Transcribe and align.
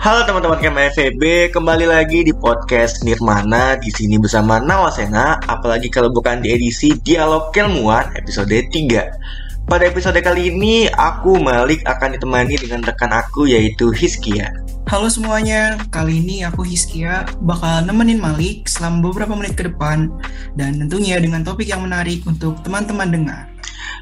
Halo 0.00 0.24
teman-teman 0.24 0.56
KMFB, 0.56 1.52
kembali 1.52 1.84
lagi 1.84 2.24
di 2.24 2.32
podcast 2.32 3.04
Nirmana 3.04 3.76
di 3.76 3.92
sini 3.92 4.16
bersama 4.16 4.56
Nawasena, 4.56 5.36
apalagi 5.44 5.92
kalau 5.92 6.08
bukan 6.08 6.40
di 6.40 6.56
edisi 6.56 6.96
Dialog 7.04 7.52
Kelmuan 7.52 8.08
episode 8.16 8.48
3. 8.48 9.68
Pada 9.68 9.84
episode 9.84 10.16
kali 10.24 10.56
ini, 10.56 10.88
aku 10.88 11.36
Malik 11.36 11.84
akan 11.84 12.16
ditemani 12.16 12.56
dengan 12.56 12.80
rekan 12.80 13.12
aku 13.12 13.44
yaitu 13.44 13.92
Hiskia. 13.92 14.48
Halo 14.88 15.12
semuanya, 15.12 15.76
kali 15.92 16.24
ini 16.24 16.48
aku 16.48 16.64
Hiskia 16.64 17.28
bakal 17.44 17.84
nemenin 17.84 18.24
Malik 18.24 18.72
selama 18.72 19.12
beberapa 19.12 19.36
menit 19.36 19.52
ke 19.52 19.68
depan 19.68 20.08
dan 20.56 20.80
tentunya 20.80 21.20
dengan 21.20 21.44
topik 21.44 21.68
yang 21.68 21.84
menarik 21.84 22.24
untuk 22.24 22.56
teman-teman 22.64 23.12
dengar. 23.12 23.49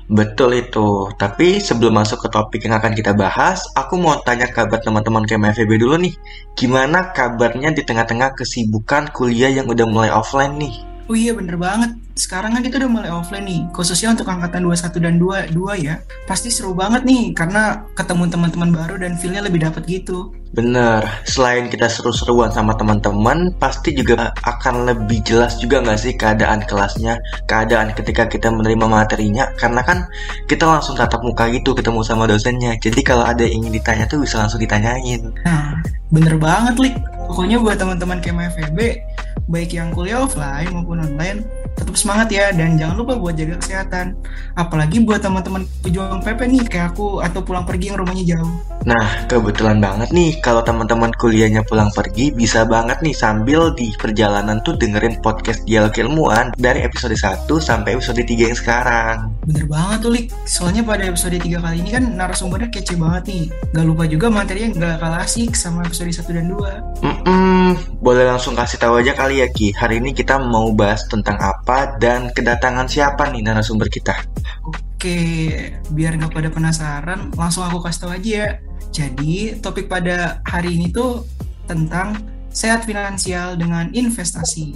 Betul 0.08 0.64
itu. 0.64 1.12
Tapi 1.20 1.60
sebelum 1.60 2.00
masuk 2.00 2.24
ke 2.24 2.28
topik 2.32 2.64
yang 2.64 2.80
akan 2.80 2.96
kita 2.96 3.12
bahas, 3.12 3.60
aku 3.76 4.00
mau 4.00 4.16
tanya 4.24 4.48
kabar 4.48 4.80
teman-teman 4.80 5.28
KMFB 5.28 5.68
dulu 5.76 6.00
nih. 6.00 6.16
Gimana 6.56 7.12
kabarnya 7.12 7.76
di 7.76 7.84
tengah-tengah 7.84 8.32
kesibukan 8.32 9.12
kuliah 9.12 9.52
yang 9.52 9.68
udah 9.68 9.84
mulai 9.84 10.08
offline 10.08 10.56
nih? 10.56 10.74
Oh 11.08 11.16
iya 11.16 11.32
bener 11.32 11.56
banget. 11.56 11.96
Sekarang 12.12 12.52
kan 12.52 12.60
kita 12.60 12.76
udah 12.84 12.90
mulai 12.90 13.08
offline 13.08 13.48
nih, 13.48 13.62
khususnya 13.72 14.12
untuk 14.12 14.28
angkatan 14.28 14.60
21 14.60 15.00
dan 15.00 15.14
22 15.16 15.80
ya. 15.80 16.04
Pasti 16.28 16.52
seru 16.52 16.76
banget 16.76 17.08
nih 17.08 17.32
karena 17.32 17.80
ketemu 17.96 18.28
teman-teman 18.28 18.70
baru 18.76 19.00
dan 19.00 19.16
feel-nya 19.16 19.40
lebih 19.40 19.64
dapet 19.64 19.88
gitu. 19.88 20.36
Bener, 20.52 21.00
selain 21.24 21.72
kita 21.72 21.88
seru-seruan 21.88 22.52
sama 22.52 22.76
teman-teman, 22.76 23.56
pasti 23.56 23.96
juga 23.96 24.36
akan 24.44 24.84
lebih 24.84 25.24
jelas 25.24 25.56
juga 25.56 25.80
nggak 25.80 25.96
sih 26.00 26.12
keadaan 26.12 26.64
kelasnya, 26.68 27.20
keadaan 27.48 27.96
ketika 27.96 28.28
kita 28.28 28.52
menerima 28.52 28.88
materinya, 28.88 29.48
karena 29.56 29.80
kan 29.80 30.08
kita 30.44 30.68
langsung 30.68 30.96
tatap 30.96 31.24
muka 31.24 31.48
gitu 31.52 31.72
ketemu 31.72 32.04
sama 32.04 32.28
dosennya. 32.28 32.76
Jadi 32.80 33.00
kalau 33.00 33.24
ada 33.24 33.44
yang 33.44 33.64
ingin 33.64 33.80
ditanya 33.80 34.04
tuh 34.04 34.20
bisa 34.20 34.40
langsung 34.40 34.60
ditanyain. 34.60 35.32
Nah, 35.44 35.80
bener 36.12 36.36
banget, 36.36 36.76
Lik. 36.76 36.96
Pokoknya 37.28 37.60
buat 37.60 37.76
teman-teman 37.76 38.24
KMFB, 38.24 38.78
baik 39.46 39.76
yang 39.76 39.94
kuliah 39.94 40.26
offline 40.26 40.68
maupun 40.74 40.98
online, 40.98 41.46
tetap 41.78 41.94
semangat 41.94 42.28
ya 42.34 42.50
dan 42.50 42.74
jangan 42.74 42.98
lupa 42.98 43.14
buat 43.14 43.38
jaga 43.38 43.60
kesehatan. 43.62 44.18
Apalagi 44.58 45.06
buat 45.06 45.22
teman-teman 45.22 45.64
pejuang 45.86 46.20
PP 46.20 46.40
nih 46.50 46.62
kayak 46.66 46.96
aku 46.96 47.22
atau 47.22 47.40
pulang 47.44 47.62
pergi 47.62 47.94
yang 47.94 47.98
rumahnya 48.02 48.24
jauh. 48.36 48.54
Nah, 48.88 49.28
kebetulan 49.28 49.78
banget 49.82 50.08
nih 50.14 50.38
kalau 50.40 50.62
teman-teman 50.62 51.12
kuliahnya 51.18 51.62
pulang 51.66 51.92
pergi 51.92 52.30
bisa 52.32 52.64
banget 52.64 52.98
nih 53.04 53.12
sambil 53.12 53.74
di 53.74 53.92
perjalanan 53.98 54.62
tuh 54.64 54.78
dengerin 54.78 55.20
podcast 55.20 55.62
Dialog 55.68 55.92
Ilmuwan 55.98 56.56
dari 56.56 56.82
episode 56.82 57.14
1 57.14 57.46
sampai 57.58 57.98
episode 57.98 58.22
3 58.22 58.48
yang 58.48 58.58
sekarang. 58.58 59.16
Bener 59.44 59.64
banget 59.68 59.98
tuh, 60.04 60.12
Lik. 60.12 60.26
Soalnya 60.48 60.82
pada 60.84 61.04
episode 61.08 61.36
3 61.36 61.60
kali 61.60 61.76
ini 61.84 61.90
kan 61.92 62.04
narasumbernya 62.16 62.68
kece 62.72 62.96
banget 62.96 63.22
nih. 63.28 63.44
Gak 63.76 63.86
lupa 63.86 64.04
juga 64.08 64.26
materinya 64.32 64.68
gak 64.76 64.96
kalah 65.04 65.20
asik 65.24 65.52
sama 65.52 65.84
episode 65.84 66.12
1 66.12 66.36
dan 66.36 66.46
2. 66.48 67.47
Hmm, 67.68 68.00
boleh 68.00 68.24
langsung 68.24 68.56
kasih 68.56 68.80
tahu 68.80 69.04
aja 69.04 69.12
kali 69.12 69.44
ya 69.44 69.48
Ki. 69.52 69.76
Hari 69.76 70.00
ini 70.00 70.16
kita 70.16 70.40
mau 70.40 70.72
bahas 70.72 71.04
tentang 71.04 71.36
apa 71.36 72.00
dan 72.00 72.32
kedatangan 72.32 72.88
siapa 72.88 73.28
nih 73.28 73.44
narasumber 73.44 73.92
kita. 73.92 74.16
Oke, 74.64 75.20
biar 75.92 76.16
nggak 76.16 76.32
pada 76.32 76.48
penasaran, 76.48 77.28
langsung 77.36 77.68
aku 77.68 77.84
kasih 77.84 78.00
tahu 78.00 78.12
aja 78.16 78.30
ya. 78.32 78.48
Jadi, 78.88 79.60
topik 79.60 79.84
pada 79.84 80.40
hari 80.48 80.80
ini 80.80 80.88
tuh 80.88 81.28
tentang 81.68 82.16
sehat 82.48 82.88
finansial 82.88 83.60
dengan 83.60 83.92
investasi. 83.92 84.72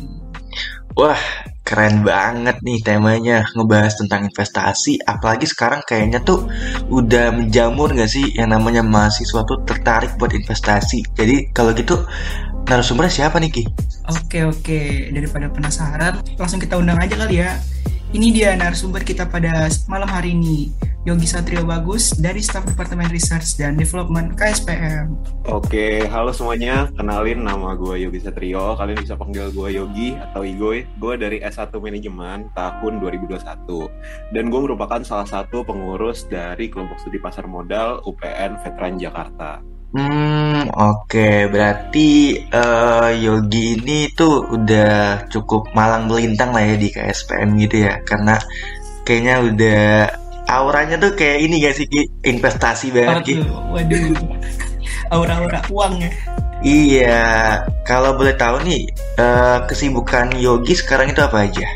Wah, 0.93 1.17
keren 1.65 2.05
banget 2.05 2.61
nih 2.61 2.77
temanya 2.85 3.49
ngebahas 3.57 3.97
tentang 3.97 4.29
investasi. 4.29 5.01
Apalagi 5.09 5.49
sekarang 5.49 5.81
kayaknya 5.89 6.21
tuh 6.21 6.45
udah 6.93 7.33
menjamur 7.33 7.89
gak 7.97 8.13
sih 8.13 8.37
yang 8.37 8.53
namanya 8.53 8.85
mahasiswa 8.85 9.41
tuh 9.49 9.65
tertarik 9.65 10.13
buat 10.21 10.37
investasi. 10.37 11.17
Jadi 11.17 11.49
kalau 11.57 11.73
gitu 11.73 11.97
narasumbernya 12.67 13.13
siapa 13.13 13.37
nih 13.39 13.51
Ki? 13.51 13.65
Oke 14.11 14.43
oke, 14.47 14.81
daripada 15.15 15.47
penasaran, 15.51 16.23
langsung 16.37 16.59
kita 16.59 16.79
undang 16.79 16.99
aja 16.99 17.15
kali 17.15 17.43
ya. 17.43 17.59
Ini 18.13 18.29
dia 18.29 18.51
narasumber 18.53 19.01
kita 19.09 19.25
pada 19.25 19.73
malam 19.89 20.05
hari 20.05 20.37
ini, 20.37 20.69
Yogi 21.03 21.27
Satrio 21.27 21.67
Bagus 21.67 22.15
dari 22.15 22.39
Staf 22.39 22.63
Departemen 22.63 23.11
Research 23.11 23.59
dan 23.59 23.75
Development 23.75 24.39
KSPM. 24.39 25.17
Oke, 25.51 26.07
halo 26.07 26.31
semuanya. 26.31 26.93
Kenalin 26.95 27.43
nama 27.43 27.75
gue 27.75 28.07
Yogi 28.07 28.23
Satrio. 28.23 28.79
Kalian 28.79 29.03
bisa 29.03 29.19
panggil 29.19 29.51
gue 29.51 29.69
Yogi 29.81 30.15
atau 30.15 30.47
Igoy. 30.47 30.87
Gue 31.03 31.19
dari 31.19 31.43
S1 31.43 31.75
Manajemen 31.75 32.53
tahun 32.55 33.03
2021. 33.03 33.41
Dan 34.31 34.45
gue 34.47 34.61
merupakan 34.63 35.03
salah 35.03 35.27
satu 35.27 35.67
pengurus 35.67 36.29
dari 36.31 36.71
kelompok 36.71 37.03
studi 37.03 37.19
pasar 37.19 37.51
modal 37.51 37.99
UPN 38.07 38.63
Veteran 38.63 39.01
Jakarta. 39.01 39.59
Hmm, 39.93 40.52
oke. 40.71 41.51
Berarti 41.51 42.39
uh, 42.53 43.11
Yogi 43.11 43.81
ini 43.81 44.13
tuh 44.15 44.47
udah 44.53 45.27
cukup 45.27 45.73
malang 45.75 46.07
melintang 46.07 46.55
lah 46.55 46.63
ya 46.63 46.77
di 46.79 46.89
KSPM 46.93 47.59
gitu 47.59 47.89
ya. 47.89 47.99
Karena 48.07 48.39
kayaknya 49.03 49.35
udah 49.43 49.83
auranya 50.47 51.01
tuh 51.01 51.19
kayak 51.19 51.39
ini 51.43 51.65
gak 51.65 51.75
sih 51.75 51.87
Ki? 51.91 52.03
Investasi 52.23 52.95
banget 52.95 53.23
Ki. 53.25 53.35
Waduh. 53.43 54.15
Aura-aura 55.13 55.61
uang 55.73 55.95
ya. 56.01 56.11
Iya, 56.63 57.27
kalau 57.83 58.15
boleh 58.15 58.39
tahu 58.39 58.63
nih, 58.63 58.87
uh, 59.19 59.67
kesibukan 59.67 60.31
Yogi 60.39 60.79
sekarang 60.79 61.11
itu 61.11 61.19
apa 61.19 61.51
aja? 61.51 61.67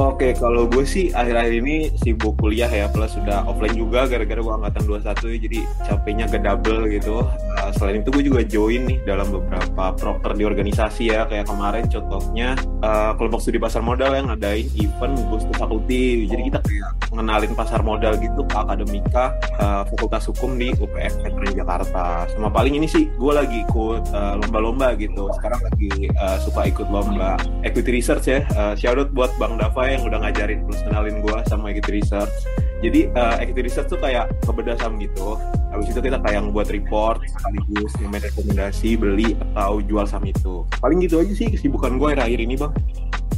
Oke, 0.00 0.32
kalau 0.32 0.64
gue 0.64 0.80
sih 0.88 1.12
akhir-akhir 1.12 1.60
ini 1.60 1.92
sibuk 2.00 2.32
kuliah 2.40 2.72
ya, 2.72 2.88
plus 2.88 3.12
sudah 3.12 3.44
offline 3.44 3.76
juga 3.76 4.08
gara-gara 4.08 4.40
gue 4.40 4.54
angkatan 4.56 4.82
21 4.88 5.28
ya, 5.28 5.38
jadi 5.44 5.58
capeknya 5.84 6.24
ke 6.24 6.40
double 6.40 6.88
gitu. 6.88 7.20
Uh, 7.60 7.70
selain 7.76 8.00
itu 8.00 8.08
gue 8.08 8.24
juga 8.24 8.40
join 8.40 8.88
nih 8.88 8.96
dalam 9.04 9.28
beberapa 9.28 9.92
proker 9.92 10.32
di 10.40 10.48
organisasi 10.48 11.12
ya, 11.12 11.28
kayak 11.28 11.52
kemarin 11.52 11.84
contohnya 11.92 12.56
uh, 12.80 13.12
kelompok 13.20 13.44
studi 13.44 13.60
pasar 13.60 13.84
modal 13.84 14.16
yang 14.16 14.32
ngadain 14.32 14.72
event 14.80 15.20
Boost 15.28 15.52
Fakulti. 15.60 16.24
Jadi 16.24 16.48
kita 16.48 16.64
kayak 16.64 16.90
mengenalin 17.12 17.52
pasar 17.52 17.84
modal 17.84 18.16
gitu 18.16 18.40
ke 18.48 18.56
akademika 18.56 19.36
uh, 19.60 19.84
Fakultas 19.84 20.24
Hukum 20.32 20.56
di 20.56 20.72
UPF 20.80 21.12
Veteran 21.20 21.52
Jakarta. 21.52 22.24
Sama 22.32 22.48
paling 22.48 22.72
ini 22.72 22.88
sih 22.88 23.12
gue 23.20 23.32
lagi 23.36 23.68
ikut 23.68 24.16
uh, 24.16 24.40
lomba-lomba 24.40 24.96
gitu. 24.96 25.28
Sekarang 25.36 25.60
lagi 25.60 26.08
uh, 26.16 26.40
suka 26.40 26.72
ikut 26.72 26.88
lomba 26.88 27.36
equity 27.68 28.00
research 28.00 28.32
ya. 28.32 28.48
Uh, 28.56 28.72
shout 28.72 28.96
out 28.96 29.12
buat 29.12 29.28
Bang 29.36 29.60
Dava 29.60 29.89
yang 29.90 30.04
udah 30.06 30.18
ngajarin 30.22 30.58
terus 30.66 30.80
kenalin 30.86 31.16
gue 31.20 31.36
sama 31.50 31.74
equity 31.74 32.00
research 32.02 32.34
jadi 32.80 33.12
uh, 33.12 33.36
equity 33.42 33.68
research 33.68 33.88
tuh 33.92 34.00
kayak 34.00 34.30
kebedah 34.46 34.78
saham 34.80 34.96
gitu 35.02 35.36
habis 35.70 35.90
itu 35.92 36.00
kita 36.00 36.18
kayak 36.22 36.46
buat 36.50 36.68
report 36.70 37.20
sekaligus 37.26 37.92
ngemen 38.00 38.20
rekomendasi 38.22 38.90
beli 38.96 39.36
atau 39.54 39.82
jual 39.84 40.06
saham 40.08 40.24
itu 40.26 40.64
paling 40.80 40.98
gitu 41.04 41.20
aja 41.20 41.32
sih 41.34 41.46
kesibukan 41.50 41.98
gue 41.98 42.08
akhir-akhir 42.14 42.40
ini 42.40 42.56
bang 42.56 42.74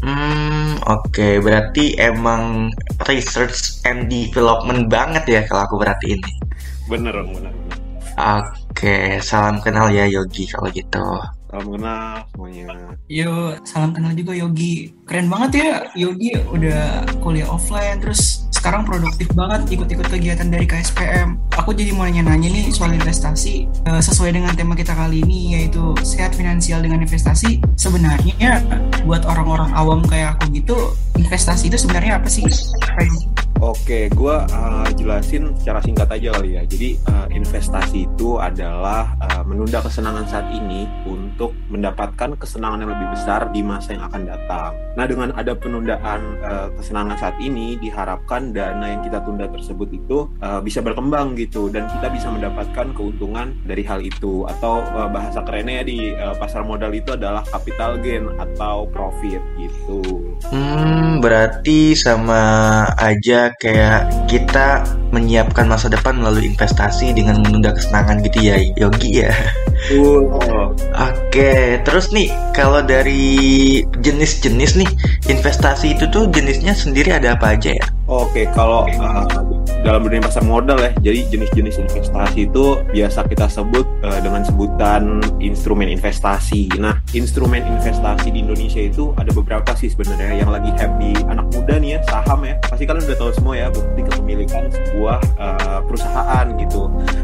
Hmm, 0.02 0.82
oke. 0.90 1.14
Okay. 1.14 1.38
Berarti 1.38 1.94
emang 1.94 2.74
research 3.06 3.86
and 3.86 4.10
development 4.10 4.90
banget 4.90 5.22
ya 5.30 5.40
kalau 5.46 5.62
aku 5.62 5.76
berarti 5.78 6.18
ini. 6.18 6.32
Bener, 6.90 7.14
bener. 7.22 7.54
bener. 7.54 7.54
Oke, 8.18 8.50
okay. 8.74 9.06
salam 9.22 9.62
kenal 9.62 9.94
ya 9.94 10.10
Yogi 10.10 10.50
kalau 10.50 10.68
gitu. 10.74 11.06
Salam 11.52 11.68
kenal 11.68 12.24
semuanya. 12.32 12.96
Yo, 13.12 13.52
salam 13.68 13.92
kenal 13.92 14.16
juga 14.16 14.32
Yogi. 14.32 14.96
Keren 15.04 15.28
banget 15.28 15.60
ya 15.60 15.84
Yogi 15.92 16.32
udah 16.48 17.04
kuliah 17.20 17.44
offline 17.44 18.00
terus 18.00 18.48
sekarang 18.48 18.88
produktif 18.88 19.28
banget 19.36 19.76
ikut-ikut 19.76 20.08
kegiatan 20.08 20.48
dari 20.48 20.64
KSPM. 20.64 21.36
Aku 21.60 21.76
jadi 21.76 21.92
mau 21.92 22.08
nanya-nanya 22.08 22.48
nih 22.48 22.72
soal 22.72 22.96
investasi 22.96 23.68
uh, 23.84 24.00
sesuai 24.00 24.32
dengan 24.32 24.56
tema 24.56 24.72
kita 24.72 24.96
kali 24.96 25.20
ini 25.20 25.60
yaitu 25.60 25.92
sehat 26.00 26.32
finansial 26.32 26.80
dengan 26.80 27.04
investasi. 27.04 27.60
Sebenarnya 27.76 28.64
buat 29.04 29.28
orang-orang 29.28 29.76
awam 29.76 30.00
kayak 30.08 30.40
aku 30.40 30.56
gitu, 30.56 30.96
investasi 31.20 31.68
itu 31.68 31.76
sebenarnya 31.76 32.16
apa 32.16 32.32
sih? 32.32 32.48
Oke, 33.62 34.10
gue 34.10 34.36
uh, 34.42 34.88
jelasin 34.98 35.54
secara 35.54 35.78
singkat 35.86 36.10
aja 36.10 36.34
kali 36.34 36.58
ya. 36.58 36.66
Jadi 36.66 36.98
uh, 37.06 37.30
investasi 37.30 38.10
itu 38.10 38.34
adalah 38.42 39.14
uh, 39.22 39.46
menunda 39.46 39.78
kesenangan 39.78 40.26
saat 40.26 40.50
ini 40.50 40.90
untuk 41.06 41.54
mendapatkan 41.70 42.34
kesenangan 42.42 42.82
yang 42.82 42.90
lebih 42.90 43.14
besar 43.14 43.54
di 43.54 43.62
masa 43.62 43.94
yang 43.94 44.02
akan 44.10 44.26
datang. 44.26 44.74
Nah, 44.98 45.06
dengan 45.06 45.30
ada 45.38 45.54
penundaan 45.54 46.42
uh, 46.42 46.74
kesenangan 46.74 47.14
saat 47.22 47.38
ini, 47.38 47.78
diharapkan 47.78 48.50
dana 48.50 48.82
yang 48.82 49.06
kita 49.06 49.22
tunda 49.22 49.46
tersebut 49.46 49.94
itu 49.94 50.26
uh, 50.42 50.58
bisa 50.58 50.82
berkembang 50.82 51.38
gitu 51.38 51.70
dan 51.70 51.86
kita 51.86 52.10
bisa 52.10 52.34
mendapatkan 52.34 52.90
keuntungan 52.98 53.54
dari 53.62 53.86
hal 53.86 54.02
itu. 54.02 54.42
Atau 54.58 54.82
uh, 54.90 55.06
bahasa 55.06 55.38
kerennya 55.46 55.86
di 55.86 56.10
uh, 56.18 56.34
pasar 56.34 56.66
modal 56.66 56.90
itu 56.98 57.14
adalah 57.14 57.46
capital 57.46 57.94
gain 58.02 58.26
atau 58.42 58.90
profit 58.90 59.38
gitu. 59.54 60.02
Hmm, 60.50 61.22
berarti 61.22 61.94
sama 61.94 62.82
aja 62.98 63.51
kayak 63.60 64.08
kita 64.30 64.86
menyiapkan 65.12 65.68
masa 65.68 65.92
depan 65.92 66.16
melalui 66.16 66.48
investasi 66.48 67.12
dengan 67.12 67.44
menunda 67.44 67.76
kesenangan 67.76 68.24
gitu 68.24 68.38
ya 68.40 68.56
Yogi 68.78 69.26
ya. 69.26 69.32
Oh. 69.98 70.72
Oke, 70.94 71.82
terus 71.82 72.14
nih 72.14 72.30
kalau 72.54 72.80
dari 72.86 73.82
jenis-jenis 73.98 74.78
nih 74.78 74.90
investasi 75.26 75.98
itu 75.98 76.06
tuh 76.08 76.30
jenisnya 76.30 76.72
sendiri 76.72 77.12
ada 77.12 77.34
apa 77.34 77.58
aja 77.58 77.74
ya? 77.74 77.86
Oke, 78.06 78.46
kalau 78.54 78.86
uh, 78.86 79.26
dalam 79.82 80.06
dunia 80.06 80.22
pasar 80.22 80.46
modal 80.46 80.78
ya. 80.78 80.90
Jadi 81.02 81.28
jenis-jenis 81.34 81.76
investasi 81.82 82.48
itu 82.48 82.80
biasa 82.94 83.26
kita 83.26 83.50
sebut 83.50 83.84
uh, 84.06 84.20
dengan 84.22 84.46
sebutan 84.46 85.20
instrumen 85.42 85.90
investasi. 85.90 86.70
Nah, 86.78 87.02
instrumen 87.12 87.66
investasi 87.66 88.30
di 88.30 88.46
Indonesia 88.46 88.80
itu 88.80 89.10
ada 89.18 89.28
beberapa 89.34 89.74
sih 89.74 89.90
sebenarnya 89.90 90.46
yang 90.46 90.50
lagi 90.50 90.70
di 90.98 91.12
anak 91.26 91.46
muda 91.52 91.78
nih 91.78 91.98
ya, 91.98 92.00
saham 92.06 92.46
ya. 92.46 92.54
Pasti 92.62 92.86
kalian 92.86 93.04
udah 93.04 93.18
tahu 93.18 93.30
semua 93.34 93.54
ya 93.58 93.66
bukti 93.68 94.00
kepemilikan 94.06 94.70
sebuah 94.70 95.18
uh, 95.36 95.80
perusahaan 95.84 96.46
gitu. 96.58 96.82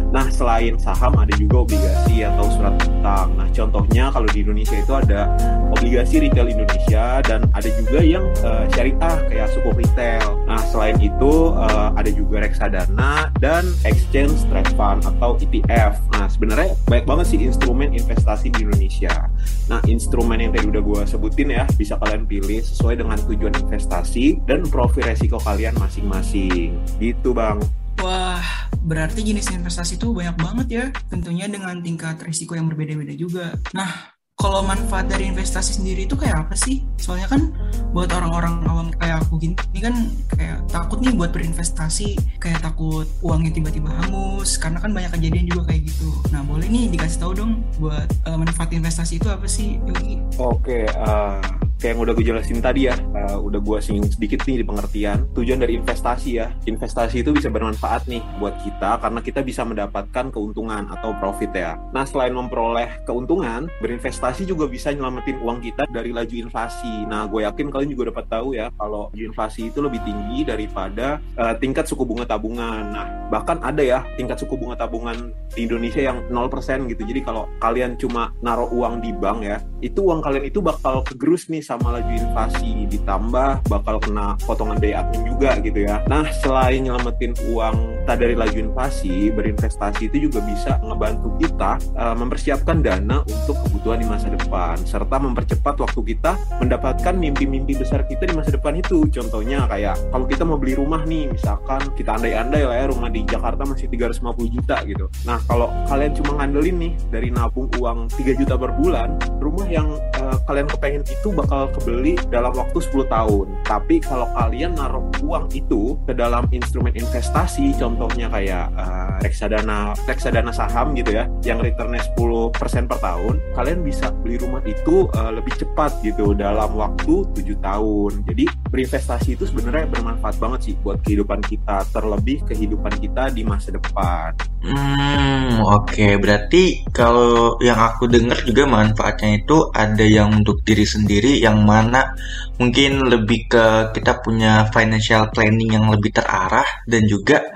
Nah, 0.09 0.25
selain 0.33 0.81
saham 0.81 1.13
ada 1.21 1.33
juga 1.37 1.69
obligasi 1.69 2.25
atau 2.25 2.49
surat 2.49 2.75
utang. 2.81 3.29
Nah, 3.37 3.49
contohnya 3.53 4.09
kalau 4.09 4.25
di 4.33 4.41
Indonesia 4.41 4.77
itu 4.81 4.93
ada 4.97 5.29
obligasi 5.69 6.25
retail 6.25 6.49
Indonesia 6.49 7.21
dan 7.29 7.45
ada 7.53 7.69
juga 7.77 8.01
yang 8.01 8.25
uh, 8.41 8.65
syariah 8.73 9.17
kayak 9.29 9.49
suku 9.53 9.69
retail. 9.77 10.41
Nah, 10.49 10.61
selain 10.73 10.97
itu 10.97 11.53
uh, 11.53 11.93
ada 11.93 12.09
juga 12.09 12.41
reksadana 12.41 13.29
dan 13.37 13.69
exchange 13.85 14.49
trade 14.49 14.73
fund 14.81 15.05
atau 15.05 15.37
ETF. 15.45 16.01
Nah, 16.17 16.27
sebenarnya 16.33 16.73
banyak 16.89 17.05
banget 17.05 17.27
sih 17.29 17.39
instrumen 17.45 17.93
investasi 17.93 18.49
di 18.49 18.65
Indonesia. 18.65 19.29
Nah, 19.69 19.85
instrumen 19.85 20.41
yang 20.41 20.57
tadi 20.57 20.73
udah 20.73 20.81
gue 20.81 21.01
sebutin 21.05 21.53
ya, 21.53 21.69
bisa 21.77 22.01
kalian 22.01 22.25
pilih 22.25 22.65
sesuai 22.65 23.05
dengan 23.05 23.21
tujuan 23.29 23.53
investasi 23.61 24.41
dan 24.49 24.65
profil 24.73 25.05
resiko 25.05 25.37
kalian 25.45 25.77
masing-masing. 25.77 26.81
Gitu, 26.97 27.37
Bang. 27.37 27.61
Wah, 27.99 28.68
berarti 28.89 29.21
jenis 29.21 29.53
investasi 29.53 30.01
itu 30.01 30.17
banyak 30.17 30.37
banget 30.41 30.69
ya. 30.73 30.85
Tentunya 31.13 31.45
dengan 31.45 31.85
tingkat 31.85 32.25
risiko 32.25 32.57
yang 32.57 32.73
berbeda-beda 32.73 33.13
juga. 33.13 33.53
Nah, 33.77 34.17
kalau 34.39 34.63
manfaat 34.63 35.11
dari 35.11 35.27
investasi 35.29 35.83
sendiri 35.83 36.07
itu 36.07 36.15
kayak 36.15 36.47
apa 36.47 36.55
sih? 36.55 36.87
Soalnya 36.97 37.27
kan 37.27 37.51
buat 37.91 38.07
orang-orang 38.15 38.63
awam 38.71 38.89
kayak 38.95 39.27
aku 39.27 39.43
gini, 39.43 39.59
ini 39.75 39.81
kan 39.83 39.95
kayak 40.31 40.63
takut 40.71 41.03
nih 41.03 41.11
buat 41.11 41.35
berinvestasi, 41.35 42.39
kayak 42.39 42.63
takut 42.63 43.05
uangnya 43.19 43.51
tiba-tiba 43.51 43.91
hangus, 43.91 44.55
karena 44.57 44.79
kan 44.79 44.95
banyak 44.95 45.11
kejadian 45.19 45.51
juga 45.51 45.75
kayak 45.75 45.91
gitu. 45.91 46.09
Nah, 46.31 46.47
boleh 46.47 46.71
nih 46.71 46.87
dikasih 46.95 47.19
tahu 47.19 47.33
dong 47.35 47.53
buat 47.83 48.07
uh, 48.31 48.39
manfaat 48.39 48.71
investasi 48.71 49.19
itu 49.19 49.27
apa 49.27 49.51
sih, 49.51 49.83
Yogi? 49.83 50.23
Oke, 50.39 50.87
uh, 50.87 51.43
kayak 51.79 51.95
yang 51.95 52.01
udah 52.03 52.15
gue 52.19 52.25
jelasin 52.27 52.59
tadi 52.59 52.91
ya, 52.91 52.95
uh, 52.99 53.39
udah 53.39 53.63
gue 53.63 53.79
singgung 53.79 54.11
sedikit 54.11 54.43
nih 54.45 54.61
di 54.61 54.67
pengertian. 54.67 55.31
Tujuan 55.33 55.63
dari 55.63 55.79
investasi 55.79 56.31
ya, 56.43 56.51
investasi 56.67 57.23
itu 57.23 57.31
bisa 57.31 57.49
bermanfaat 57.49 58.11
nih 58.11 58.21
buat 58.43 58.59
kita 58.67 58.99
karena 58.99 59.21
kita 59.23 59.41
bisa 59.47 59.63
mendapatkan 59.63 60.35
keuntungan 60.35 60.91
atau 60.91 61.15
profit 61.23 61.55
ya. 61.55 61.79
Nah, 61.95 62.03
selain 62.03 62.35
memperoleh 62.35 63.07
keuntungan, 63.07 63.71
berinvestasi 63.79 64.45
juga 64.45 64.67
bisa 64.67 64.91
nyelamatin 64.91 65.39
uang 65.39 65.63
kita 65.63 65.87
dari 65.95 66.11
laju 66.11 66.35
inflasi. 66.35 67.07
Nah, 67.07 67.31
gue 67.31 67.47
yakin 67.47 67.71
kalian 67.71 67.95
juga 67.95 68.11
dapat 68.11 68.27
tahu 68.27 68.59
ya 68.59 68.67
kalau 68.75 69.15
inflasi 69.15 69.71
itu 69.71 69.79
lebih 69.79 70.03
tinggi 70.03 70.43
daripada 70.43 71.23
uh, 71.39 71.55
tingkat 71.57 71.87
suku 71.87 72.03
bunga 72.03 72.27
tabungan. 72.27 72.83
Nah, 72.91 73.07
bahkan 73.31 73.63
ada 73.63 73.81
ya 73.81 74.03
tingkat 74.19 74.43
suku 74.43 74.59
bunga 74.59 74.75
tabungan 74.75 75.31
di 75.55 75.71
Indonesia 75.71 76.03
yang 76.03 76.27
0% 76.27 76.91
gitu. 76.91 77.03
Jadi 77.07 77.21
kalau 77.23 77.47
kalian 77.63 77.95
cuma 78.01 78.35
naruh 78.43 78.67
uang 78.75 78.99
di 78.99 79.15
bank 79.15 79.47
ya, 79.47 79.63
itu 79.79 80.03
uang 80.03 80.21
kalian 80.21 80.51
itu 80.51 80.59
bakal 80.59 81.07
kegerus 81.07 81.47
nih 81.47 81.68
sama 81.69 81.99
laju 81.99 82.13
inflasi 82.15 82.87
ditambah 82.89 83.67
bakal 83.69 84.01
kena 84.01 84.39
potongan 84.47 84.81
biaya 84.81 85.05
admin 85.05 85.35
juga 85.35 85.51
gitu 85.61 85.85
ya. 85.85 86.01
Nah, 86.09 86.25
selain 86.41 86.87
nyelamatin 86.87 87.37
uang 87.53 87.77
kita 88.09 88.15
dari 88.17 88.33
laju 88.33 88.57
inflasi, 88.73 89.29
berinvestasi 89.29 90.09
itu 90.09 90.33
juga 90.33 90.41
bisa 90.49 90.81
ngebantu 90.81 91.29
kita 91.37 91.77
uh, 91.93 92.17
mempersiapkan 92.17 92.81
dana 92.81 93.21
untuk 93.29 93.61
kebutuhan 93.69 94.01
di 94.01 94.09
masa 94.09 94.29
masa 94.29 94.45
depan 94.45 94.77
serta 94.85 95.17
mempercepat 95.17 95.75
waktu 95.81 96.01
kita 96.13 96.37
mendapatkan 96.61 97.15
mimpi-mimpi 97.17 97.81
besar 97.81 98.05
kita 98.05 98.29
di 98.29 98.37
masa 98.37 98.53
depan 98.53 98.77
itu 98.77 99.09
contohnya 99.09 99.65
kayak 99.65 99.97
kalau 100.13 100.27
kita 100.29 100.45
mau 100.45 100.61
beli 100.61 100.77
rumah 100.77 101.01
nih 101.09 101.33
misalkan 101.33 101.81
kita 101.97 102.21
andai-andai 102.21 102.63
lah 102.69 102.77
ya 102.77 102.85
rumah 102.93 103.09
di 103.09 103.25
Jakarta 103.25 103.65
masih 103.65 103.89
350 103.89 104.53
juta 104.53 104.77
gitu 104.85 105.09
nah 105.25 105.41
kalau 105.49 105.73
kalian 105.89 106.13
cuma 106.13 106.45
ngandelin 106.45 106.77
nih 106.77 106.93
dari 107.09 107.29
nabung 107.33 107.73
uang 107.81 108.13
3 108.13 108.37
juta 108.37 108.55
per 108.61 108.77
bulan 108.77 109.17
rumah 109.41 109.67
yang 109.73 109.89
uh, 110.21 110.37
kalian 110.45 110.69
kepengen 110.69 111.03
itu 111.09 111.29
bakal 111.33 111.58
kebeli 111.75 112.15
dalam 112.31 112.55
waktu 112.55 112.79
10 112.79 113.11
tahun 113.11 113.47
tapi 113.67 113.99
kalau 113.99 114.31
kalian 114.39 114.79
naruh 114.79 115.05
uang 115.25 115.51
itu 115.51 115.99
ke 116.07 116.15
dalam 116.15 116.47
instrumen 116.55 116.95
investasi 116.95 117.75
contohnya 117.75 118.31
kayak 118.31 118.71
uh, 118.79 119.19
reksadana 119.21 119.99
reksadana 120.07 120.55
saham 120.55 120.95
gitu 120.95 121.19
ya 121.19 121.27
yang 121.43 121.59
returnnya 121.59 122.01
10% 122.15 122.55
per 122.87 122.99
tahun 123.03 123.35
kalian 123.59 123.83
bisa 123.83 124.15
beli 124.23 124.39
rumah 124.39 124.63
itu 124.69 125.11
uh, 125.17 125.33
lebih 125.35 125.55
cepat 125.59 125.99
gitu 126.05 126.37
dalam 126.37 126.71
waktu 126.77 127.25
tujuh 127.35 127.57
tahun. 127.59 128.27
Jadi 128.29 128.45
berinvestasi 128.69 129.35
itu 129.35 129.45
sebenarnya 129.49 129.89
bermanfaat 129.91 130.37
banget 130.37 130.61
sih 130.71 130.75
buat 130.81 131.01
kehidupan 131.03 131.41
kita, 131.47 131.87
terlebih 131.91 132.45
kehidupan 132.47 132.93
kita 133.01 133.33
di 133.33 133.43
masa 133.43 133.73
depan. 133.73 134.37
Hmm, 134.59 135.63
oke. 135.63 135.95
Okay. 135.95 136.13
Berarti 136.19 136.83
kalau 136.91 137.57
yang 137.63 137.79
aku 137.79 138.11
dengar 138.11 138.43
juga 138.43 138.67
manfaatnya 138.67 139.39
itu 139.39 139.71
ada 139.71 140.03
yang 140.03 140.35
untuk 140.35 140.61
diri 140.67 140.83
sendiri, 140.83 141.39
yang 141.39 141.63
mana 141.63 142.15
mungkin 142.59 143.07
lebih 143.07 143.47
ke 143.47 143.95
kita 143.95 144.19
punya 144.19 144.67
financial 144.75 145.31
planning 145.31 145.79
yang 145.79 145.87
lebih 145.87 146.11
terarah 146.11 146.67
dan 146.91 147.07
juga 147.07 147.47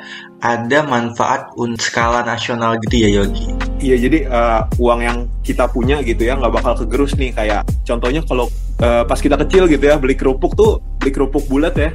ada 0.43 0.83
manfaat 0.83 1.55
untuk 1.55 1.79
skala 1.79 2.27
nasional 2.27 2.79
gitu 2.87 3.07
ya 3.07 3.23
Yogi. 3.23 3.47
Iya 3.79 3.97
jadi 3.99 4.19
uh, 4.27 4.61
uang 4.79 5.01
yang 5.03 5.19
kita 5.43 5.71
punya 5.71 6.03
gitu 6.03 6.23
ya 6.27 6.39
nggak 6.39 6.55
bakal 6.55 6.75
kegerus 6.87 7.15
nih 7.19 7.31
kayak 7.35 7.63
contohnya 7.87 8.23
kalau 8.27 8.47
uh, 8.83 9.03
pas 9.07 9.19
kita 9.19 9.39
kecil 9.47 9.71
gitu 9.71 9.87
ya 9.87 9.99
beli 9.99 10.19
kerupuk 10.19 10.59
tuh 10.59 10.83
beli 10.99 11.15
kerupuk 11.15 11.47
bulat 11.47 11.75
ya 11.79 11.91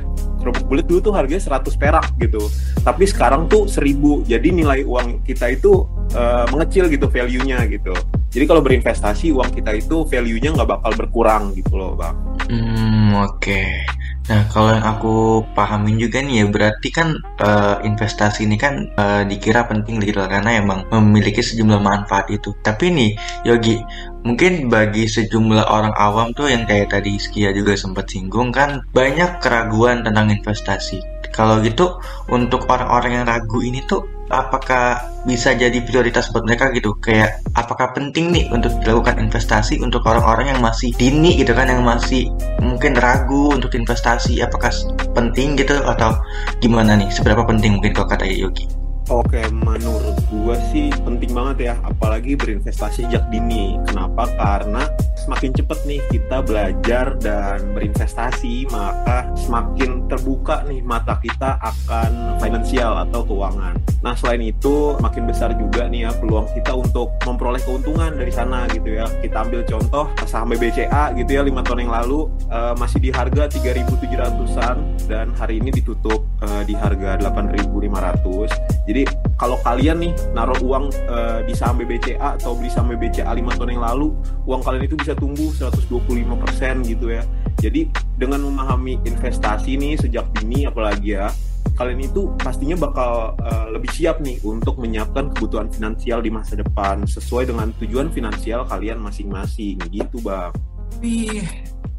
kerupuk 0.47 0.63
bulat 0.71 0.85
dulu 0.88 0.99
tuh 1.11 1.13
harganya 1.13 1.44
100 1.44 1.75
perak 1.75 2.07
gitu 2.23 2.39
tapi 2.88 3.03
sekarang 3.03 3.51
tuh 3.51 3.67
1000 3.67 4.23
jadi 4.23 4.47
nilai 4.55 4.88
uang 4.88 5.27
kita 5.27 5.51
itu 5.51 5.83
uh, 6.15 6.47
mengecil 6.47 6.88
gitu 6.88 7.11
value-nya 7.11 7.67
gitu 7.67 7.91
jadi 8.27 8.44
kalau 8.44 8.61
berinvestasi 8.61 9.33
uang 9.33 9.49
kita 9.55 9.73
itu 9.73 10.03
value-nya 10.05 10.53
nggak 10.53 10.69
bakal 10.69 10.91
berkurang 10.94 11.55
gitu 11.55 11.79
loh 11.79 11.95
bang. 11.95 12.15
Hmm 12.51 13.09
oke. 13.17 13.39
Okay. 13.41 13.96
Nah, 14.27 14.44
kalau 14.51 14.75
yang 14.75 14.83
aku 14.83 15.39
pahamin 15.56 15.95
juga 15.95 16.19
nih 16.19 16.44
ya, 16.44 16.45
berarti 16.51 16.89
kan 16.91 17.15
uh, 17.39 17.79
investasi 17.79 18.44
ini 18.44 18.59
kan 18.59 18.91
uh, 19.00 19.24
dikira 19.24 19.63
penting 19.71 20.03
gitu 20.03 20.19
karena 20.27 20.59
emang 20.59 20.83
memiliki 20.91 21.39
sejumlah 21.39 21.79
manfaat 21.79 22.27
itu. 22.27 22.51
Tapi 22.59 22.91
nih, 22.91 23.12
Yogi, 23.47 23.79
mungkin 24.27 24.68
bagi 24.68 25.07
sejumlah 25.07 25.71
orang 25.71 25.95
awam 25.95 26.35
tuh 26.35 26.51
yang 26.51 26.68
kayak 26.68 26.91
tadi 26.91 27.15
Skia 27.15 27.56
juga 27.56 27.79
sempat 27.79 28.12
singgung 28.12 28.51
kan 28.51 28.83
banyak 28.91 29.39
keraguan 29.39 30.03
tentang 30.03 30.27
investasi. 30.27 31.00
Kalau 31.31 31.63
gitu, 31.63 31.95
untuk 32.27 32.68
orang-orang 32.68 33.24
yang 33.24 33.25
ragu 33.31 33.63
ini 33.63 33.79
tuh 33.88 34.16
apakah 34.27 35.00
bisa 35.27 35.55
jadi 35.55 35.79
prioritas 35.84 36.31
buat 36.31 36.43
mereka 36.48 36.72
gitu? 36.75 36.96
Kayak 37.00 37.43
apakah 37.55 37.91
penting 37.91 38.31
nih 38.31 38.46
untuk 38.51 38.72
dilakukan 38.84 39.19
investasi 39.19 39.79
untuk 39.84 40.03
orang-orang 40.07 40.55
yang 40.55 40.62
masih 40.63 40.91
dini 40.96 41.36
gitu 41.39 41.51
kan 41.51 41.67
yang 41.67 41.84
masih 41.84 42.31
mungkin 42.63 42.96
ragu 42.96 43.55
untuk 43.55 43.74
investasi? 43.75 44.39
Apakah 44.43 44.72
penting 45.15 45.60
gitu 45.60 45.79
atau 45.84 46.15
gimana 46.60 46.96
nih? 46.96 47.10
Seberapa 47.12 47.43
penting 47.48 47.79
mungkin 47.79 47.96
kalau 47.96 48.07
kata 48.07 48.27
Yogi 48.27 48.76
Oke, 49.07 49.39
menurut 49.55 50.19
gue 50.27 50.55
sih 50.67 50.91
penting 51.07 51.31
banget 51.31 51.71
ya, 51.71 51.73
apalagi 51.79 52.35
berinvestasi 52.35 53.07
sejak 53.07 53.23
dini. 53.31 53.79
Kenapa? 53.87 54.27
Karena 54.35 54.83
semakin 55.23 55.55
cepat 55.55 55.79
nih 55.87 56.03
kita 56.11 56.43
belajar 56.43 57.15
dan 57.23 57.71
berinvestasi, 57.71 58.67
maka 58.67 59.31
semakin 59.39 60.11
terbuka 60.11 60.67
nih 60.67 60.83
mata 60.83 61.15
kita 61.23 61.55
akan 61.55 62.35
finansial 62.43 62.99
atau 63.07 63.23
keuangan. 63.23 63.79
Nah, 64.03 64.11
selain 64.11 64.43
itu, 64.43 64.99
makin 64.99 65.23
besar 65.23 65.55
juga 65.55 65.87
nih 65.87 66.03
ya 66.03 66.11
peluang 66.11 66.51
kita 66.51 66.75
untuk 66.75 67.15
memperoleh 67.23 67.63
keuntungan 67.63 68.11
dari 68.11 68.35
sana 68.35 68.67
gitu 68.75 68.91
ya. 68.91 69.07
Kita 69.23 69.47
ambil 69.47 69.63
contoh 69.63 70.11
saham 70.27 70.51
BBCA 70.51 71.15
gitu 71.15 71.31
ya, 71.31 71.47
lima 71.47 71.63
tahun 71.63 71.87
yang 71.87 71.95
lalu 71.95 72.27
uh, 72.51 72.75
masih 72.75 72.99
di 72.99 73.15
harga 73.15 73.47
3.700-an 73.47 75.07
dan 75.07 75.31
hari 75.39 75.63
ini 75.63 75.71
ditutup 75.71 76.27
uh, 76.43 76.67
di 76.67 76.75
harga 76.75 77.15
8.500. 77.23 78.76
Jadi 78.88 79.03
kalau 79.36 79.60
kalian 79.67 80.00
nih 80.00 80.13
naruh 80.32 80.58
uang 80.63 80.88
uh, 81.12 81.44
di 81.44 81.51
saham 81.51 81.75
BBCA 81.84 82.39
atau 82.39 82.56
beli 82.56 82.72
saham 82.72 82.88
BBCA 82.96 83.27
5 83.27 83.60
tahun 83.60 83.75
yang 83.75 83.84
lalu, 83.84 84.15
uang 84.48 84.63
kalian 84.63 84.88
itu 84.88 84.96
bisa 84.96 85.12
tumbuh 85.13 85.51
125% 85.51 86.88
gitu 86.88 87.12
ya. 87.12 87.27
Jadi 87.60 87.91
dengan 88.15 88.48
memahami 88.48 89.03
investasi 89.03 89.75
nih 89.75 90.00
sejak 90.00 90.32
dini 90.39 90.63
apalagi 90.63 91.20
ya, 91.20 91.27
kalian 91.75 92.08
itu 92.08 92.32
pastinya 92.39 92.79
bakal 92.79 93.36
uh, 93.44 93.67
lebih 93.75 93.91
siap 93.91 94.24
nih 94.24 94.39
untuk 94.48 94.79
menyiapkan 94.79 95.36
kebutuhan 95.36 95.67
finansial 95.67 96.24
di 96.24 96.32
masa 96.32 96.56
depan 96.56 97.03
sesuai 97.03 97.51
dengan 97.51 97.75
tujuan 97.84 98.08
finansial 98.10 98.63
kalian 98.72 99.03
masing-masing 99.03 99.77
gitu, 99.91 100.24
Bang. 100.24 100.56
Tapi 100.96 101.44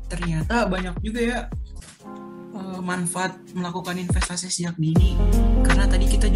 ternyata 0.08 0.64
banyak 0.64 0.96
juga 1.04 1.20
ya 1.20 1.40
uh, 2.56 2.80
manfaat 2.80 3.36
melakukan 3.52 4.00
investasi 4.00 4.48
sejak 4.48 4.74
dini 4.80 5.14
karena 5.62 5.77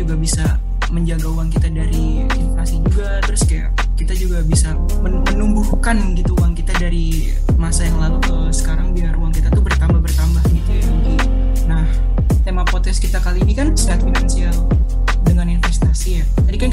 juga 0.02 0.14
bisa 0.18 0.44
menjaga 0.90 1.30
uang 1.30 1.48
kita 1.48 1.70
dari 1.72 2.26
inflasi 2.26 2.82
juga 2.84 3.22
terus 3.24 3.42
kayak 3.48 3.70
kita 3.96 4.12
juga 4.18 4.42
bisa 4.44 4.74
men 5.00 5.22
menumbuhkan 5.30 6.12
gitu 6.18 6.34
uang 6.42 6.52
kita 6.58 6.74
dari 6.76 7.32
masa 7.56 7.86
yang 7.86 8.02
lalu 8.02 8.18
ke 8.26 8.36
sekarang 8.50 8.92
biar 8.92 9.14
uang 9.16 9.32
kita 9.32 9.48
tuh 9.48 9.62
bertambah 9.62 10.02
bertambah 10.02 10.42
gitu 10.52 10.70
ya 10.76 10.90
Nah 11.64 11.86
tema 12.44 12.66
podcast 12.66 13.00
kita 13.00 13.22
kali 13.22 13.40
ini 13.46 13.56
kan 13.56 13.72
sehat 13.78 14.02
finansial 14.04 14.52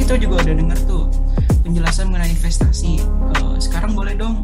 kita 0.09 0.25
juga 0.25 0.41
udah 0.41 0.55
dengar 0.57 0.79
tuh 0.89 1.05
penjelasan 1.62 2.09
mengenai 2.09 2.33
investasi. 2.33 2.98
Uh, 3.38 3.62
sekarang 3.62 3.93
boleh 3.93 4.17
dong 4.17 4.41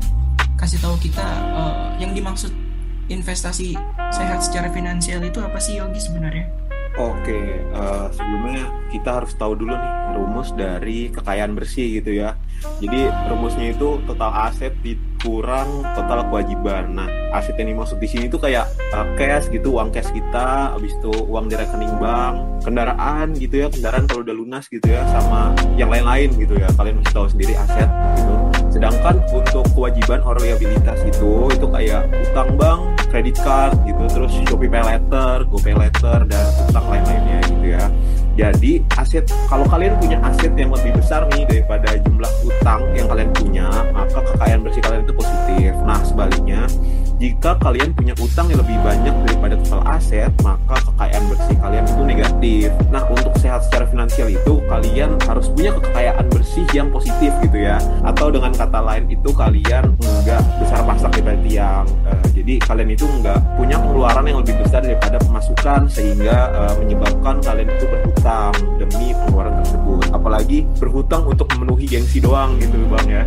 kasih 0.61 0.77
tahu 0.77 0.93
kita 1.01 1.25
uh, 1.57 1.89
yang 1.97 2.13
dimaksud 2.13 2.53
investasi 3.09 3.73
sehat 4.13 4.45
secara 4.45 4.69
finansial 4.69 5.25
itu 5.25 5.41
apa 5.41 5.57
sih 5.57 5.81
Yogi 5.81 5.97
sebenarnya? 5.97 6.64
Oke, 6.95 7.59
uh, 7.75 8.07
sebelumnya 8.15 8.71
kita 8.87 9.19
harus 9.19 9.35
tahu 9.35 9.59
dulu 9.59 9.75
nih 9.75 9.93
rumus 10.15 10.55
dari 10.55 11.11
kekayaan 11.11 11.51
bersih 11.51 11.99
gitu 11.99 12.23
ya. 12.23 12.39
Jadi 12.79 13.11
rumusnya 13.27 13.75
itu 13.75 13.99
total 14.07 14.31
aset 14.47 14.71
dikurang 14.79 15.83
total 15.91 16.23
kewajiban. 16.31 16.95
Nah, 16.95 17.11
aset 17.35 17.59
yang 17.59 17.75
dimaksud 17.75 17.99
di 17.99 18.07
sini 18.07 18.31
tuh 18.31 18.39
kayak 18.39 18.71
uh, 18.95 19.03
cash 19.19 19.51
gitu, 19.51 19.75
uang 19.75 19.91
cash 19.91 20.07
kita, 20.15 20.71
habis 20.71 20.95
itu 20.95 21.11
uang 21.27 21.51
di 21.51 21.59
rekening 21.59 21.99
bank, 21.99 22.63
kendaraan 22.63 23.35
gitu 23.35 23.67
ya, 23.67 23.67
kendaraan 23.67 24.07
kalau 24.07 24.23
udah 24.23 24.35
lunas 24.39 24.63
gitu 24.71 24.87
ya, 24.87 25.03
sama 25.11 25.51
yang 25.75 25.91
lain-lain 25.91 26.31
gitu 26.39 26.55
ya. 26.55 26.71
Kalian 26.79 27.03
mesti 27.03 27.11
tahu 27.11 27.27
sendiri 27.27 27.59
aset 27.59 27.91
gitu. 28.23 28.35
Sedangkan 28.71 29.19
untuk 29.35 29.67
kewajiban 29.75 30.23
or 30.23 30.39
liabilitas 30.39 31.03
itu 31.03 31.51
itu 31.51 31.67
kayak 31.67 32.07
utang 32.31 32.55
bank, 32.55 32.79
kredit 33.15 33.39
card 33.39 33.79
gitu, 33.87 34.03
terus 34.11 34.35
Shopee 34.43 34.67
Pay 34.67 34.83
Letter, 34.83 35.47
GoPay 35.47 35.71
Letter 35.71 36.27
dan 36.27 36.45
utang 36.67 36.83
lain-lainnya 36.91 37.39
gitu 37.47 37.67
ya. 37.71 37.87
Jadi 38.35 38.83
aset 38.99 39.23
kalau 39.47 39.63
kalian 39.71 39.95
punya 40.03 40.19
aset 40.19 40.51
yang 40.59 40.75
lebih 40.75 40.91
besar 40.99 41.23
nih 41.31 41.47
daripada 41.47 41.95
jumlah 42.03 42.27
utang 42.43 42.83
yang 42.91 43.07
kalian 43.07 43.31
punya, 43.31 43.71
maka 43.95 44.19
kekayaan 44.19 44.67
bersih 44.67 44.83
kalian 44.83 45.07
itu 45.07 45.15
positif. 45.15 45.71
Nah, 45.87 46.03
sebaliknya, 46.03 46.67
jika 47.15 47.55
kalian 47.63 47.95
punya 47.95 48.11
utang 48.19 48.51
yang 48.51 48.59
lebih 48.59 48.75
banyak 48.83 49.15
daripada 49.23 49.55
total 49.63 49.81
aset, 49.87 50.31
maka 50.43 50.75
kekayaan 50.83 51.23
bersih 51.31 51.55
kalian 51.63 51.85
itu 51.87 52.01
negatif. 52.03 52.67
Nah, 52.91 53.03
untuk 53.07 53.33
sehat 53.39 53.63
secara 53.63 53.87
finansial 53.87 54.27
itu 54.27 54.59
kalian 54.67 55.15
harus 55.23 55.47
punya 55.55 55.71
kekayaan 55.79 56.27
bersih 56.27 56.67
yang 56.75 56.91
positif 56.91 57.31
gitu 57.39 57.57
ya. 57.57 57.79
Atau 58.03 58.35
dengan 58.35 58.51
kata 58.51 58.83
lain 58.83 59.07
itu 59.07 59.31
kalian 59.31 59.95
enggak 59.95 60.43
besar 60.59 60.83
pasak 60.83 61.15
daripada 61.15 61.39
tiang. 61.47 61.87
Uh, 62.03 62.25
jadi 62.35 62.53
kalian 62.67 62.89
itu 62.91 63.05
enggak 63.07 63.39
punya 63.55 63.79
pengeluaran 63.79 64.25
yang 64.27 64.39
lebih 64.43 64.55
besar 64.59 64.83
daripada 64.83 65.15
pemasukan 65.23 65.87
sehingga 65.87 66.51
uh, 66.51 66.73
menyebabkan 66.83 67.39
kalian 67.39 67.69
itu 67.71 67.85
berhutang 67.87 68.53
demi 68.75 69.15
pengeluaran 69.15 69.55
tersebut. 69.63 70.03
Apalagi 70.11 70.67
berhutang 70.83 71.23
untuk 71.31 71.47
memenuhi 71.55 71.87
gengsi 71.87 72.19
doang 72.19 72.59
gitu 72.59 72.75
bang 72.91 73.07
ya. 73.07 73.23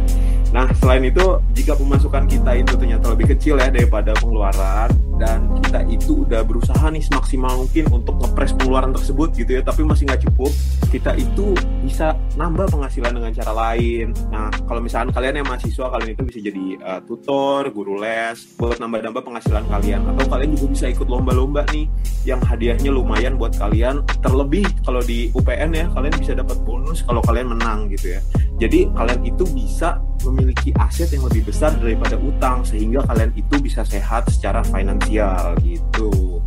Nah, 0.48 0.64
selain 0.80 1.04
itu, 1.04 1.40
jika 1.52 1.76
pemasukan 1.76 2.24
kita 2.24 2.56
itu 2.56 2.72
ternyata 2.80 3.12
lebih 3.12 3.36
kecil 3.36 3.60
ya 3.60 3.68
daripada 3.68 4.16
pengeluaran, 4.16 4.88
dan 5.18 5.50
kita 5.60 5.82
itu 5.90 6.24
udah 6.24 6.46
berusaha 6.46 6.88
nih 6.88 7.04
semaksimal 7.04 7.66
mungkin 7.66 7.84
untuk 7.90 8.16
ngepres 8.22 8.54
pengeluaran 8.56 8.94
tersebut 8.94 9.34
gitu 9.36 9.60
ya, 9.60 9.62
tapi 9.66 9.84
masih 9.84 10.08
nggak 10.08 10.24
cukup, 10.30 10.48
kita 10.88 11.12
itu 11.20 11.52
bisa 11.84 12.16
nambah 12.38 12.70
penghasilan 12.72 13.12
dengan 13.12 13.32
cara 13.34 13.52
lain. 13.52 14.16
Nah, 14.32 14.48
kalau 14.64 14.80
misalkan 14.80 15.12
kalian 15.12 15.42
yang 15.42 15.46
mahasiswa, 15.46 15.86
kalian 15.92 16.10
itu 16.16 16.22
bisa 16.24 16.38
jadi 16.40 16.64
uh, 16.80 17.00
tutor, 17.04 17.68
guru 17.68 18.00
les, 18.00 18.38
buat 18.56 18.80
nambah-nambah 18.80 19.22
penghasilan 19.26 19.68
kalian. 19.68 20.00
Atau 20.16 20.32
kalian 20.32 20.56
juga 20.56 20.66
bisa 20.72 20.86
ikut 20.88 21.08
lomba-lomba 21.10 21.68
nih, 21.74 21.90
yang 22.24 22.40
hadiahnya 22.40 22.88
lumayan 22.88 23.36
buat 23.36 23.52
kalian. 23.60 24.00
Terlebih 24.24 24.64
kalau 24.86 25.04
di 25.04 25.28
UPN 25.36 25.76
ya, 25.76 25.84
kalian 25.92 26.14
bisa 26.16 26.32
dapat 26.32 26.56
bonus 26.64 27.04
kalau 27.04 27.20
kalian 27.26 27.52
menang 27.52 27.92
gitu 27.92 28.16
ya. 28.16 28.20
Jadi 28.58 28.90
kalian 28.90 29.22
itu 29.22 29.44
bisa 29.54 30.02
memiliki 30.38 30.70
aset 30.78 31.10
yang 31.10 31.26
lebih 31.26 31.50
besar 31.50 31.74
daripada 31.74 32.14
utang 32.14 32.62
sehingga 32.62 33.02
kalian 33.10 33.34
itu 33.34 33.58
bisa 33.58 33.82
sehat 33.82 34.30
secara 34.30 34.62
finansial 34.62 35.58
gitu. 35.66 36.38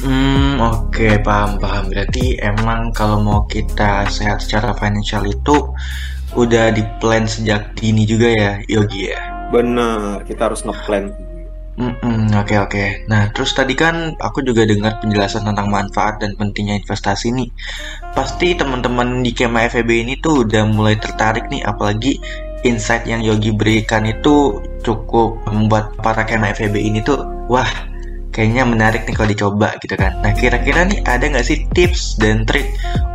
Hmm, 0.00 0.62
oke 0.62 0.94
okay, 0.94 1.18
paham 1.18 1.58
paham. 1.58 1.90
Berarti 1.90 2.38
emang 2.38 2.94
kalau 2.94 3.18
mau 3.18 3.42
kita 3.50 4.06
sehat 4.06 4.38
secara 4.46 4.70
finansial 4.78 5.26
itu 5.26 5.74
udah 6.38 6.70
di 6.70 6.86
plan 7.02 7.26
sejak 7.26 7.74
dini 7.74 8.06
juga 8.06 8.30
ya, 8.30 8.52
Yogi 8.70 9.10
ya. 9.10 9.50
Bener, 9.50 10.22
kita 10.30 10.46
harus 10.46 10.62
ngeplan 10.62 11.10
Hmm, 11.80 12.28
oke 12.36 12.44
okay, 12.44 12.58
oke. 12.60 12.70
Okay. 12.76 12.88
Nah, 13.08 13.32
terus 13.32 13.56
tadi 13.56 13.72
kan 13.72 14.12
aku 14.20 14.44
juga 14.44 14.68
dengar 14.68 15.00
penjelasan 15.00 15.48
tentang 15.48 15.72
manfaat 15.72 16.20
dan 16.20 16.36
pentingnya 16.36 16.76
investasi 16.76 17.32
nih. 17.32 17.48
Pasti 18.12 18.52
teman-teman 18.52 19.24
di 19.24 19.32
Kema 19.32 19.64
FEB 19.64 20.04
ini 20.04 20.20
tuh 20.20 20.44
udah 20.44 20.68
mulai 20.68 21.00
tertarik 21.00 21.48
nih, 21.48 21.64
apalagi 21.64 22.20
insight 22.66 23.08
yang 23.08 23.24
Yogi 23.24 23.52
berikan 23.54 24.04
itu 24.04 24.60
cukup 24.84 25.40
membuat 25.48 25.96
para 26.00 26.24
Kema 26.24 26.52
FEB 26.52 26.76
ini 26.76 27.00
tuh, 27.04 27.20
wah, 27.48 27.68
kayaknya 28.30 28.64
menarik 28.64 29.04
nih 29.04 29.14
kalau 29.14 29.28
dicoba 29.30 29.68
gitu 29.82 29.94
kan. 29.98 30.16
Nah, 30.22 30.32
kira-kira 30.32 30.86
nih 30.86 31.02
ada 31.04 31.26
nggak 31.26 31.46
sih 31.46 31.66
tips 31.74 32.16
dan 32.20 32.46
trik 32.46 32.66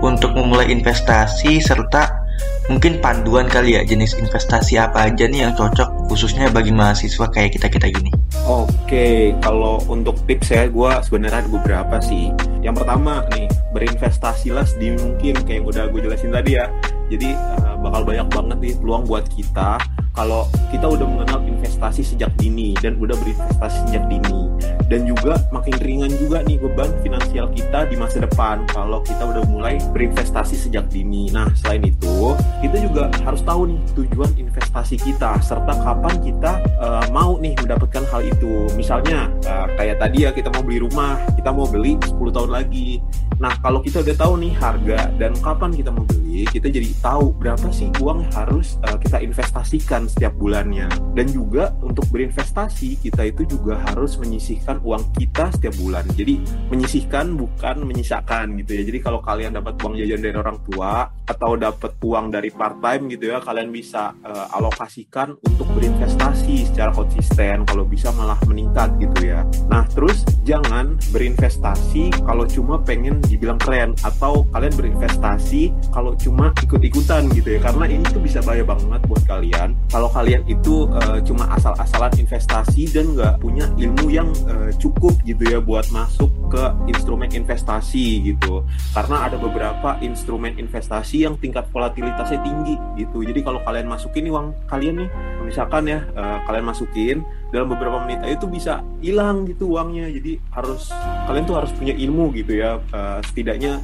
untuk 0.04 0.36
memulai 0.36 0.70
investasi 0.70 1.64
serta 1.64 2.26
mungkin 2.66 2.98
panduan 2.98 3.46
kali 3.46 3.78
ya 3.78 3.86
jenis 3.86 4.18
investasi 4.18 4.82
apa 4.82 5.14
aja 5.14 5.30
nih 5.30 5.46
yang 5.46 5.54
cocok 5.54 6.10
khususnya 6.10 6.50
bagi 6.50 6.74
mahasiswa 6.74 7.30
kayak 7.30 7.54
kita 7.58 7.68
kita 7.70 7.88
gini. 7.94 8.10
Oke, 8.46 9.38
kalau 9.42 9.82
untuk 9.90 10.18
tips 10.26 10.54
ya, 10.54 10.66
gue 10.70 10.92
sebenarnya 11.06 11.46
ada 11.46 11.50
beberapa 11.50 11.98
sih. 12.02 12.34
Yang 12.62 12.82
pertama 12.82 13.26
nih, 13.34 13.50
berinvestasilah 13.74 14.66
sedini 14.66 14.98
mungkin 15.02 15.34
kayak 15.46 15.62
yang 15.62 15.66
udah 15.66 15.84
gue 15.90 16.02
jelasin 16.06 16.34
tadi 16.34 16.58
ya. 16.58 16.66
Jadi 17.06 17.38
uh, 17.38 17.78
bakal 17.82 18.02
banyak 18.02 18.28
banget 18.34 18.58
nih 18.62 18.74
peluang 18.82 19.04
buat 19.06 19.26
kita 19.30 19.78
kalau 20.16 20.48
kita 20.72 20.88
udah 20.88 21.06
mengenal 21.06 21.40
investasi 21.44 22.02
sejak 22.02 22.32
dini 22.40 22.74
dan 22.80 22.98
udah 22.98 23.14
berinvestasi 23.20 23.78
sejak 23.90 24.04
dini 24.08 24.45
dan 24.88 25.06
juga 25.10 25.42
makin 25.50 25.76
ringan 25.82 26.12
juga 26.14 26.46
nih 26.46 26.62
beban 26.62 26.92
finansial 27.02 27.50
kita 27.54 27.90
di 27.90 27.96
masa 27.98 28.22
depan 28.22 28.66
kalau 28.70 29.02
kita 29.02 29.22
udah 29.26 29.44
mulai 29.50 29.82
berinvestasi 29.94 30.56
sejak 30.58 30.86
dini. 30.94 31.30
Nah, 31.34 31.50
selain 31.58 31.86
itu, 31.86 32.38
kita 32.62 32.78
juga 32.82 33.10
harus 33.26 33.42
tahu 33.42 33.74
nih 33.74 33.80
tujuan 33.98 34.32
investasi 34.38 35.02
kita 35.02 35.42
serta 35.42 35.74
kapan 35.82 36.16
kita 36.22 36.62
uh, 36.82 37.06
mau 37.10 37.38
nih 37.42 37.58
mendapatkan 37.58 38.06
hal 38.14 38.22
itu. 38.26 38.70
Misalnya 38.78 39.30
uh, 39.50 39.68
kayak 39.74 40.02
tadi 40.02 40.28
ya 40.28 40.32
kita 40.34 40.54
mau 40.54 40.62
beli 40.62 40.80
rumah, 40.82 41.18
kita 41.34 41.50
mau 41.50 41.66
beli 41.66 41.98
10 42.06 42.18
tahun 42.36 42.52
lagi. 42.54 43.02
Nah, 43.36 43.52
kalau 43.60 43.84
kita 43.84 44.00
udah 44.00 44.16
tahu 44.16 44.34
nih 44.40 44.54
harga 44.56 45.12
dan 45.20 45.36
kapan 45.44 45.76
kita 45.76 45.92
mau 45.92 46.08
beli, 46.08 46.48
kita 46.48 46.72
jadi 46.72 46.88
tahu 47.04 47.36
berapa 47.36 47.68
sih 47.68 47.92
uang 48.00 48.24
yang 48.24 48.34
harus 48.36 48.80
uh, 48.88 48.96
kita 48.96 49.20
investasikan 49.20 50.08
setiap 50.08 50.32
bulannya. 50.40 50.88
Dan 51.12 51.28
juga 51.28 51.76
untuk 51.84 52.08
berinvestasi, 52.16 53.04
kita 53.04 53.28
itu 53.28 53.44
juga 53.44 53.76
harus 53.92 54.16
menyisihkan 54.16 54.75
uang 54.82 55.16
kita 55.16 55.52
setiap 55.54 55.76
bulan. 55.80 56.04
Jadi 56.16 56.42
menyisihkan 56.72 57.36
bukan 57.36 57.86
menyisakan 57.86 58.58
gitu 58.64 58.72
ya. 58.80 58.84
Jadi 58.88 59.00
kalau 59.04 59.20
kalian 59.22 59.56
dapat 59.56 59.78
uang 59.80 59.96
jajan 60.00 60.22
dari 60.22 60.36
orang 60.36 60.60
tua 60.66 61.08
atau 61.26 61.52
dapat 61.58 61.92
uang 62.02 62.26
dari 62.34 62.50
part 62.54 62.78
time 62.82 63.10
gitu 63.12 63.34
ya, 63.34 63.42
kalian 63.42 63.70
bisa 63.70 64.14
uh, 64.24 64.56
alokasikan 64.56 65.36
untuk 65.46 65.68
berinvestasi 65.76 66.70
secara 66.70 66.92
konsisten. 66.92 67.66
Kalau 67.68 67.84
bisa 67.86 68.10
malah 68.14 68.38
meningkat 68.46 68.96
gitu 69.02 69.32
ya. 69.32 69.42
Nah, 69.68 69.84
terus 69.92 70.26
jangan 70.46 70.96
berinvestasi 71.10 72.14
kalau 72.24 72.46
cuma 72.46 72.78
pengen 72.82 73.18
dibilang 73.26 73.58
keren 73.58 73.98
atau 74.06 74.46
kalian 74.54 74.74
berinvestasi 74.78 75.74
kalau 75.90 76.14
cuma 76.16 76.54
ikut-ikutan 76.62 77.28
gitu 77.34 77.58
ya 77.58 77.60
karena 77.60 77.86
ini 77.90 78.06
tuh 78.08 78.22
bisa 78.22 78.40
bahaya 78.46 78.62
banget 78.62 79.02
buat 79.10 79.24
kalian 79.26 79.74
kalau 79.90 80.10
kalian 80.14 80.46
itu 80.46 80.86
uh, 80.94 81.20
cuma 81.26 81.50
asal-asalan 81.58 82.14
investasi 82.22 82.90
dan 82.94 83.18
nggak 83.18 83.42
punya 83.42 83.66
ilmu 83.76 84.06
yang 84.14 84.30
uh, 84.48 84.65
cukup 84.74 85.14
gitu 85.28 85.44
ya 85.46 85.60
buat 85.62 85.86
masuk 85.94 86.32
ke 86.50 86.64
instrumen 86.90 87.30
investasi 87.30 88.34
gitu. 88.34 88.66
Karena 88.96 89.30
ada 89.30 89.38
beberapa 89.38 89.98
instrumen 90.02 90.58
investasi 90.58 91.28
yang 91.28 91.36
tingkat 91.38 91.68
volatilitasnya 91.70 92.42
tinggi 92.42 92.76
gitu. 92.98 93.22
Jadi 93.22 93.40
kalau 93.46 93.62
kalian 93.66 93.86
masukin 93.90 94.30
uang 94.32 94.56
kalian 94.70 95.06
nih 95.06 95.10
misalkan 95.46 95.86
ya 95.86 96.02
uh, 96.18 96.42
kalian 96.50 96.66
masukin 96.66 97.18
dalam 97.54 97.70
beberapa 97.72 98.02
menit 98.04 98.24
itu 98.26 98.50
bisa 98.50 98.82
hilang 99.04 99.46
gitu 99.46 99.78
uangnya. 99.78 100.10
Jadi 100.10 100.42
harus 100.56 100.90
kalian 101.30 101.46
tuh 101.46 101.56
harus 101.62 101.72
punya 101.76 101.94
ilmu 101.94 102.34
gitu 102.34 102.58
ya 102.58 102.82
uh, 102.94 103.20
setidaknya 103.22 103.82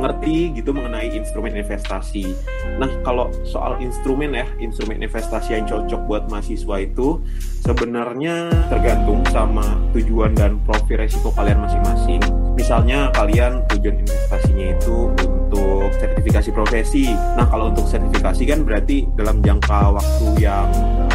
mengerti 0.00 0.56
gitu 0.56 0.72
mengenai 0.72 1.12
instrumen 1.12 1.52
investasi. 1.52 2.32
Nah, 2.80 2.88
kalau 3.04 3.28
soal 3.44 3.76
instrumen 3.84 4.32
ya, 4.32 4.48
instrumen 4.56 4.96
investasi 5.04 5.60
yang 5.60 5.68
cocok 5.68 6.00
buat 6.08 6.24
mahasiswa 6.32 6.80
itu 6.80 7.20
sebenarnya 7.60 8.48
tergantung 8.72 9.20
sama 9.28 9.76
tujuan 9.92 10.32
dan 10.32 10.56
profil 10.64 11.04
resiko 11.04 11.28
kalian 11.36 11.60
masing-masing. 11.60 12.24
Misalnya 12.56 13.12
kalian 13.12 13.60
tujuan 13.76 14.00
investasinya 14.00 14.66
itu 14.72 15.12
untuk 15.60 15.92
sertifikasi 16.00 16.50
profesi. 16.54 17.12
Nah, 17.12 17.46
kalau 17.48 17.70
untuk 17.72 17.86
sertifikasi 17.86 18.42
kan 18.48 18.58
berarti 18.64 19.04
dalam 19.14 19.44
jangka 19.44 19.96
waktu 19.96 20.26
yang 20.40 20.68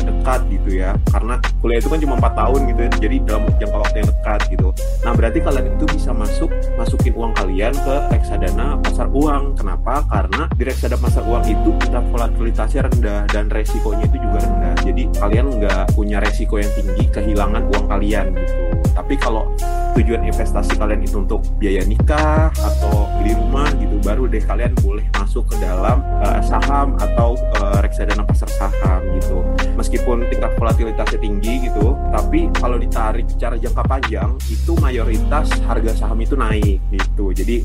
dekat 0.06 0.42
gitu 0.54 0.70
ya. 0.86 0.94
Karena 1.10 1.42
kuliah 1.62 1.80
itu 1.82 1.90
kan 1.90 2.00
cuma 2.02 2.16
4 2.22 2.34
tahun 2.38 2.60
gitu 2.70 2.80
ya. 2.86 2.90
Jadi 3.02 3.16
dalam 3.25 3.44
jangka 3.58 3.78
waktu 3.78 3.96
yang 4.04 4.10
dekat 4.10 4.40
gitu. 4.54 4.68
Nah, 5.06 5.12
berarti 5.14 5.40
kalian 5.42 5.66
itu 5.78 5.86
bisa 5.90 6.12
masuk 6.14 6.50
masukin 6.78 7.14
uang 7.16 7.34
kalian 7.38 7.74
ke 7.74 7.96
reksadana 8.14 8.78
pasar 8.82 9.08
uang. 9.10 9.44
Kenapa? 9.58 10.06
Karena 10.10 10.44
di 10.54 10.64
reksadana 10.66 11.02
pasar 11.02 11.24
uang 11.25 11.44
itu 11.46 11.70
kita 11.82 12.00
volatilitasnya 12.14 12.82
rendah 12.92 13.22
dan 13.30 13.46
resikonya 13.50 14.06
itu 14.10 14.18
juga 14.22 14.38
rendah. 14.46 14.75
Jadi 14.86 15.04
kalian 15.18 15.46
nggak 15.62 15.84
punya 15.98 16.18
resiko 16.22 16.62
yang 16.62 16.70
tinggi 16.74 17.06
kehilangan 17.10 17.64
uang 17.74 17.86
kalian 17.90 18.34
gitu. 18.38 18.54
Tapi 18.96 19.14
kalau 19.20 19.50
tujuan 19.96 20.28
investasi 20.28 20.75
kalian 20.75 21.02
itu 21.08 21.24
untuk 21.24 21.42
biaya 21.56 21.82
nikah 21.88 22.52
atau 22.52 23.08
beli 23.20 23.32
rumah 23.34 23.72
gitu, 23.80 23.96
baru 24.04 24.28
deh 24.28 24.44
kalian 24.44 24.75
boleh 24.84 25.08
masuk 25.16 25.48
ke 25.50 25.56
dalam 25.64 26.04
uh, 26.20 26.44
saham 26.44 27.00
atau 27.00 27.40
uh, 27.64 27.80
reksadana 27.80 28.28
pasar 28.28 28.52
saham 28.60 29.02
gitu. 29.18 29.42
Meskipun 29.80 30.28
tingkat 30.32 30.52
volatilitasnya 30.60 31.20
tinggi 31.20 31.68
gitu 31.68 31.96
tapi 32.12 32.48
kalau 32.60 32.80
ditarik 32.80 33.28
secara 33.28 33.60
jangka 33.60 33.84
panjang 33.88 34.30
itu 34.48 34.72
mayoritas 34.80 35.52
harga 35.68 35.92
saham 35.96 36.20
itu 36.20 36.36
naik 36.36 36.80
gitu. 36.92 37.32
Jadi 37.32 37.64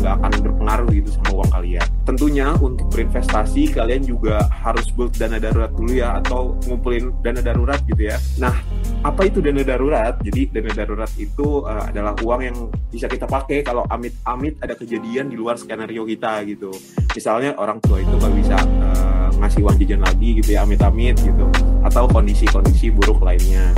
nggak 0.00 0.14
uh, 0.14 0.18
akan 0.20 0.32
berpengaruh 0.44 0.88
gitu 0.92 1.08
sama 1.16 1.30
uang 1.42 1.50
kalian. 1.52 1.86
Tentunya 2.04 2.52
untuk 2.60 2.86
berinvestasi 2.92 3.72
kalian 3.72 4.04
juga 4.04 4.44
harus 4.50 4.88
build 4.92 5.16
dana 5.16 5.40
darurat 5.40 5.72
dulu 5.72 5.92
ya 5.96 6.20
atau 6.20 6.56
ngumpulin 6.68 7.12
dana 7.24 7.40
darurat 7.40 7.80
gitu 7.88 8.08
ya. 8.08 8.16
Nah 8.36 8.56
apa 9.00 9.24
itu 9.24 9.40
dana 9.40 9.64
darurat? 9.64 10.14
Jadi 10.20 10.52
dana 10.52 10.72
darurat 10.76 11.10
itu 11.16 11.64
uh, 11.64 11.88
adalah 11.88 12.12
uang 12.20 12.40
yang 12.44 12.56
bisa 12.92 13.08
kita 13.08 13.24
pakai 13.24 13.64
kalau 13.64 13.84
amit-amit 13.88 14.60
ada 14.60 14.76
kejadian 14.76 15.32
di 15.32 15.36
luar 15.40 15.56
skenario 15.56 16.04
kita 16.04 16.44
gitu. 16.44 16.68
Misalnya 17.16 17.56
orang 17.56 17.80
tua 17.80 18.00
itu 18.04 18.12
nggak 18.12 18.34
bisa 18.36 18.56
uh, 18.60 19.19
ngasih 19.40 19.60
uang 19.64 19.76
jajan 19.80 20.00
lagi 20.04 20.28
gitu 20.38 20.54
ya 20.54 20.62
amit-amit 20.68 21.16
gitu. 21.20 21.44
Atau 21.82 22.04
kondisi-kondisi 22.12 22.92
buruk 22.92 23.24
lainnya. 23.24 23.72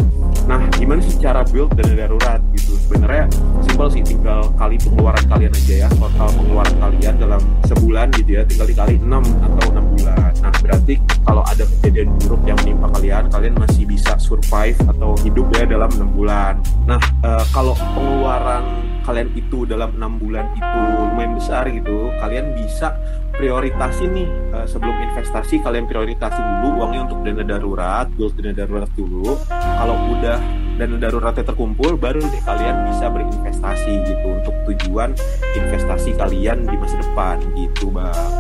Nah 0.51 0.59
gimana 0.75 0.99
sih 1.01 1.15
cara 1.23 1.47
build 1.47 1.71
dana 1.79 1.95
darurat 1.95 2.43
gitu? 2.53 2.75
Sebenarnya 2.83 3.31
simpel 3.63 3.89
sih 3.95 4.03
tinggal 4.03 4.51
kali 4.59 4.77
pengeluaran 4.83 5.25
kalian 5.31 5.53
aja 5.55 5.75
ya. 5.87 5.89
Total 5.95 6.29
pengeluaran 6.35 6.77
kalian 6.83 7.15
dalam 7.17 7.43
sebulan 7.71 8.07
gitu 8.19 8.31
ya 8.37 8.43
tinggal 8.45 8.67
dikali 8.67 8.95
6 8.99 9.07
atau 9.23 9.67
6 9.71 9.95
bulan. 9.97 10.31
Nah 10.43 10.55
berarti 10.59 10.95
kalau 11.23 11.43
ada 11.47 11.65
kejadian 11.79 12.11
buruk 12.19 12.43
yang 12.45 12.59
menimpa 12.67 12.87
kalian 12.99 13.25
kalian 13.31 13.55
masih 13.55 13.85
bisa 13.87 14.19
survive 14.19 14.77
atau 14.91 15.15
hidup 15.23 15.47
ya 15.55 15.65
dalam 15.65 15.91
6 15.95 16.19
bulan. 16.19 16.59
Nah 16.91 17.01
uh, 17.23 17.45
kalau 17.55 17.79
pengeluaran 17.79 18.93
kalian 19.03 19.35
itu 19.35 19.67
dalam 19.67 19.91
enam 19.99 20.15
bulan 20.19 20.47
itu 20.55 20.79
lumayan 20.95 21.35
besar 21.35 21.67
gitu 21.69 22.11
kalian 22.23 22.55
bisa 22.55 22.95
prioritasin 23.43 24.15
nih 24.15 24.29
uh, 24.55 24.63
sebelum 24.71 24.95
investasi 25.11 25.59
kalian 25.67 25.91
prioritasin 25.91 26.63
dulu 26.63 26.79
uangnya 26.79 27.11
untuk 27.11 27.27
dana 27.27 27.43
darurat 27.43 28.07
build 28.15 28.39
dana 28.39 28.55
darurat 28.55 28.91
dulu. 28.95 29.35
Kalau 29.51 29.97
udah 30.15 30.39
dana 30.79 30.97
daruratnya 30.97 31.43
terkumpul 31.43 31.99
baru 31.99 32.23
deh 32.23 32.43
kalian 32.47 32.87
bisa 32.87 33.11
berinvestasi 33.11 33.93
gitu 34.07 34.27
untuk 34.31 34.55
tujuan 34.71 35.11
investasi 35.59 36.15
kalian 36.15 36.65
di 36.65 36.77
masa 36.79 36.97
depan 37.03 37.43
gitu 37.59 37.93
bang 37.93 38.32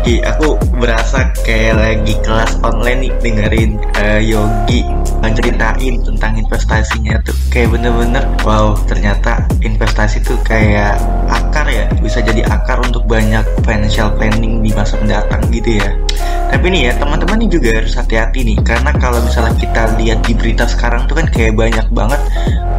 Tuki 0.00 0.16
Aku 0.24 0.56
berasa 0.80 1.28
kayak 1.44 1.76
lagi 1.76 2.16
kelas 2.24 2.56
online 2.64 3.04
nih 3.04 3.12
dengerin 3.20 3.70
uh, 4.00 4.16
Yogi 4.16 4.80
Ngeceritain 5.20 6.00
tentang 6.00 6.40
investasinya 6.40 7.20
tuh. 7.20 7.36
Kayak 7.52 7.76
bener-bener 7.76 8.24
Wow 8.40 8.80
ternyata 8.88 9.44
investasi 9.60 10.24
tuh 10.24 10.40
kayak 10.40 10.96
akar 11.28 11.68
ya. 11.68 11.84
Bisa 12.00 12.24
jadi 12.24 12.48
akar 12.48 12.80
untuk 12.80 13.04
banyak 13.04 13.44
financial 13.60 14.08
planning 14.16 14.64
di 14.64 14.72
masa 14.72 14.96
mendatang 14.96 15.44
gitu 15.52 15.76
ya. 15.76 15.92
Tapi 16.48 16.66
nih 16.72 16.80
ya 16.88 16.92
teman-teman 16.96 17.44
ini 17.44 17.52
juga 17.52 17.68
harus 17.76 17.92
hati-hati 17.92 18.40
nih. 18.40 18.56
Karena 18.64 18.96
kalau 18.96 19.20
misalnya 19.20 19.52
kita 19.60 20.00
lihat 20.00 20.24
di 20.24 20.32
berita 20.32 20.64
sekarang 20.64 21.04
tuh 21.12 21.20
kan 21.20 21.28
kayak 21.28 21.60
banyak 21.60 21.84
banget 21.92 22.20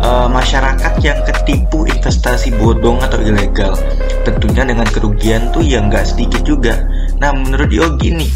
uh, 0.01 0.25
masyarakat 0.25 0.93
yang 1.05 1.21
ketipu 1.29 1.85
investasi 1.85 2.49
bodong 2.57 2.97
atau 3.05 3.21
ilegal. 3.21 3.77
Tentunya 4.25 4.65
dengan 4.65 4.89
kerugian 4.89 5.53
tuh 5.53 5.61
yang 5.61 5.85
nggak 5.93 6.09
sedikit 6.09 6.41
juga. 6.41 6.81
Nah 7.21 7.37
menurut 7.37 7.69
Yogi 7.69 8.17
nih 8.17 8.31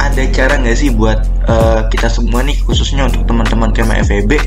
ada 0.00 0.24
cara 0.32 0.56
nggak 0.56 0.78
sih 0.80 0.88
buat 0.96 1.20
uh, 1.44 1.84
kita 1.92 2.08
semua 2.08 2.40
nih 2.40 2.56
khususnya 2.64 3.04
untuk 3.04 3.28
teman-teman 3.28 3.68
Kema 3.76 4.00
FEB 4.08 4.40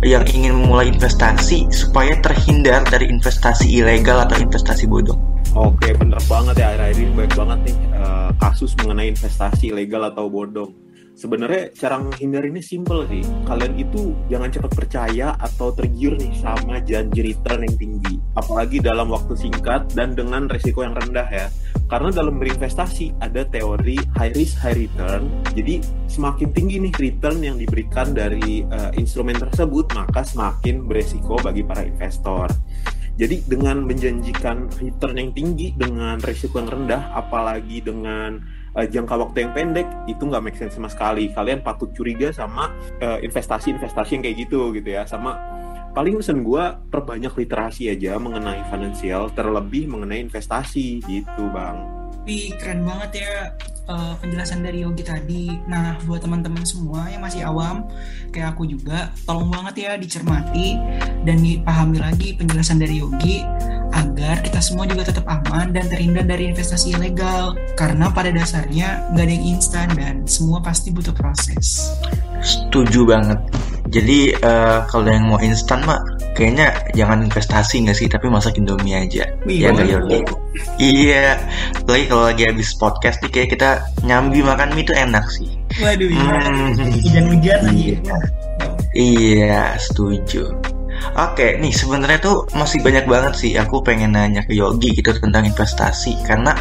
yang 0.00 0.24
ingin 0.32 0.56
memulai 0.56 0.88
investasi 0.88 1.68
supaya 1.68 2.16
terhindar 2.24 2.80
dari 2.88 3.12
investasi 3.12 3.68
ilegal 3.68 4.24
atau 4.24 4.40
investasi 4.40 4.88
bodong? 4.88 5.20
Oke, 5.52 5.92
bener 5.96 6.20
banget 6.28 6.64
ya 6.64 6.72
akhir-akhir 6.72 6.96
ini 6.96 7.12
banyak 7.12 7.34
banget 7.36 7.58
nih 7.68 7.76
uh, 7.96 8.30
kasus 8.40 8.72
mengenai 8.80 9.12
investasi 9.12 9.72
legal 9.72 10.08
atau 10.08 10.32
bodong. 10.32 10.72
Sebenarnya 11.16 11.72
cara 11.72 11.96
menghindar 11.96 12.44
ini 12.44 12.60
simple 12.60 13.08
sih. 13.08 13.24
Kalian 13.48 13.72
itu 13.80 14.12
jangan 14.28 14.52
cepat 14.52 14.72
percaya 14.76 15.32
atau 15.40 15.72
tergiur 15.72 16.12
nih 16.20 16.28
sama 16.44 16.76
janji 16.84 17.32
return 17.32 17.64
yang 17.64 17.76
tinggi. 17.80 18.20
Apalagi 18.36 18.84
dalam 18.84 19.08
waktu 19.08 19.32
singkat 19.32 19.96
dan 19.96 20.12
dengan 20.12 20.44
resiko 20.44 20.84
yang 20.84 20.92
rendah 20.92 21.24
ya. 21.32 21.48
Karena 21.86 22.10
dalam 22.10 22.42
berinvestasi 22.42 23.22
ada 23.22 23.46
teori 23.46 23.94
high 24.18 24.34
risk 24.34 24.58
high 24.58 24.74
return. 24.74 25.30
Jadi 25.54 25.78
semakin 26.10 26.50
tinggi 26.50 26.82
nih 26.82 26.94
return 26.98 27.38
yang 27.38 27.56
diberikan 27.62 28.10
dari 28.10 28.66
uh, 28.66 28.90
instrumen 28.98 29.38
tersebut, 29.38 29.94
maka 29.94 30.26
semakin 30.26 30.82
beresiko 30.82 31.38
bagi 31.38 31.62
para 31.62 31.86
investor. 31.86 32.50
Jadi 33.16 33.48
dengan 33.48 33.86
menjanjikan 33.86 34.68
return 34.76 35.14
yang 35.16 35.30
tinggi 35.32 35.72
dengan 35.72 36.20
risiko 36.20 36.60
yang 36.60 36.68
rendah, 36.68 37.16
apalagi 37.16 37.80
dengan 37.80 38.44
uh, 38.76 38.84
jangka 38.84 39.14
waktu 39.16 39.46
yang 39.46 39.52
pendek, 39.54 39.88
itu 40.10 40.20
nggak 40.20 40.42
make 40.42 40.58
sense 40.58 40.74
sama 40.74 40.90
sekali. 40.90 41.30
Kalian 41.32 41.62
patut 41.62 41.94
curiga 41.94 42.34
sama 42.34 42.74
investasi 43.00 43.72
investasi-investasi 43.72 44.10
yang 44.18 44.22
kayak 44.26 44.36
gitu 44.42 44.74
gitu 44.74 44.88
ya, 44.90 45.08
sama 45.08 45.38
paling 45.96 46.20
pesan 46.20 46.44
gue 46.44 46.64
perbanyak 46.92 47.32
literasi 47.32 47.88
aja 47.88 48.20
mengenai 48.20 48.68
finansial, 48.68 49.32
terlebih 49.32 49.88
mengenai 49.88 50.20
investasi 50.28 51.00
gitu 51.08 51.48
bang. 51.48 51.80
Wih 52.28 52.52
keren 52.60 52.84
banget 52.84 53.24
ya 53.24 53.32
uh, 53.88 54.12
penjelasan 54.20 54.60
dari 54.60 54.84
Yogi 54.84 55.00
tadi. 55.00 55.56
Nah, 55.64 55.96
buat 56.04 56.20
teman-teman 56.20 56.68
semua 56.68 57.08
yang 57.08 57.24
masih 57.24 57.48
awam, 57.48 57.88
kayak 58.28 58.52
aku 58.52 58.68
juga, 58.68 59.08
tolong 59.24 59.48
banget 59.48 59.88
ya 59.88 59.92
dicermati 59.96 60.76
dan 61.24 61.40
dipahami 61.40 62.02
lagi 62.02 62.36
penjelasan 62.36 62.76
dari 62.76 63.00
Yogi 63.00 63.40
agar 63.96 64.44
kita 64.44 64.60
semua 64.60 64.84
juga 64.84 65.08
tetap 65.08 65.24
aman 65.24 65.72
dan 65.72 65.88
terhindar 65.88 66.28
dari 66.28 66.52
investasi 66.52 66.92
ilegal. 66.92 67.56
Karena 67.78 68.12
pada 68.12 68.28
dasarnya 68.34 69.16
nggak 69.16 69.24
ada 69.24 69.32
yang 69.32 69.46
instan 69.56 69.88
dan 69.96 70.14
semua 70.28 70.60
pasti 70.60 70.92
butuh 70.92 71.14
proses. 71.16 71.88
Setuju 72.42 73.06
banget. 73.06 73.38
Jadi 73.86 74.34
uh, 74.42 74.82
kalau 74.90 75.06
yang 75.06 75.30
mau 75.30 75.38
instan 75.38 75.82
mak 75.86 76.02
kayaknya 76.34 76.74
jangan 76.92 77.24
investasi 77.24 77.86
nggak 77.86 77.96
sih 77.96 78.08
tapi 78.10 78.26
masak 78.26 78.58
indomie 78.58 78.98
aja. 78.98 79.24
Wih, 79.46 79.62
ya 79.62 79.72
nggak 79.72 79.88
Yogi? 79.88 80.20
Iya. 80.82 81.38
Lagi 81.86 82.04
kalau 82.10 82.24
lagi 82.26 82.42
habis 82.50 82.74
podcast 82.76 83.22
nih 83.22 83.30
kayak 83.30 83.48
kita 83.54 83.70
nyambi 84.02 84.42
makan 84.42 84.74
mie 84.74 84.84
itu 84.84 84.92
enak 84.92 85.26
sih. 85.30 85.48
Waduh, 85.78 86.08
iya. 86.10 86.38
Hmm. 86.40 86.70
Hujan-hujan 86.92 87.58
lagi. 87.62 87.84
Iya. 87.94 88.16
iya, 88.96 89.62
setuju. 89.76 90.50
Oke, 91.16 91.60
nih 91.60 91.72
sebenarnya 91.72 92.18
tuh 92.20 92.48
masih 92.56 92.80
banyak 92.80 93.04
banget 93.04 93.34
sih 93.36 93.52
aku 93.56 93.84
pengen 93.84 94.16
nanya 94.16 94.42
ke 94.44 94.56
Yogi 94.56 94.96
gitu 94.96 95.12
tentang 95.16 95.44
investasi 95.44 96.16
karena 96.24 96.56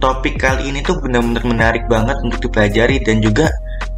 topik 0.00 0.36
kali 0.40 0.68
ini 0.68 0.84
tuh 0.84 1.00
benar-benar 1.00 1.44
menarik 1.44 1.84
banget 1.88 2.16
untuk 2.24 2.48
dipelajari 2.48 3.00
dan 3.04 3.20
juga 3.24 3.48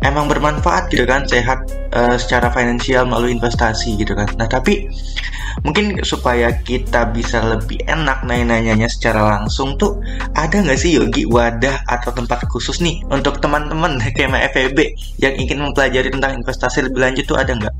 emang 0.02 0.30
bermanfaat 0.30 0.90
gitu 0.94 1.02
kan 1.04 1.26
sehat 1.26 1.66
uh, 1.90 2.14
secara 2.14 2.50
finansial 2.54 3.06
melalui 3.06 3.34
investasi 3.34 3.98
gitu 3.98 4.14
kan. 4.14 4.30
Nah 4.38 4.46
tapi 4.46 4.86
mungkin 5.66 5.98
supaya 6.06 6.54
kita 6.62 7.10
bisa 7.10 7.42
lebih 7.42 7.82
enak 7.86 8.22
nanya-nanyanya 8.22 8.86
secara 8.86 9.38
langsung 9.38 9.74
tuh 9.74 9.98
ada 10.38 10.62
nggak 10.62 10.78
sih 10.78 10.94
Yogi 10.94 11.26
wadah 11.26 11.82
atau 11.88 12.14
tempat 12.14 12.46
khusus 12.46 12.78
nih 12.78 13.02
untuk 13.10 13.42
teman-teman 13.42 13.98
kayak 14.14 14.54
FEB 14.54 14.78
yang 15.18 15.34
ingin 15.34 15.58
mempelajari 15.62 16.14
tentang 16.14 16.38
investasi 16.38 16.86
lebih 16.86 17.00
lanjut 17.02 17.24
tuh 17.26 17.38
ada 17.38 17.52
nggak? 17.58 17.74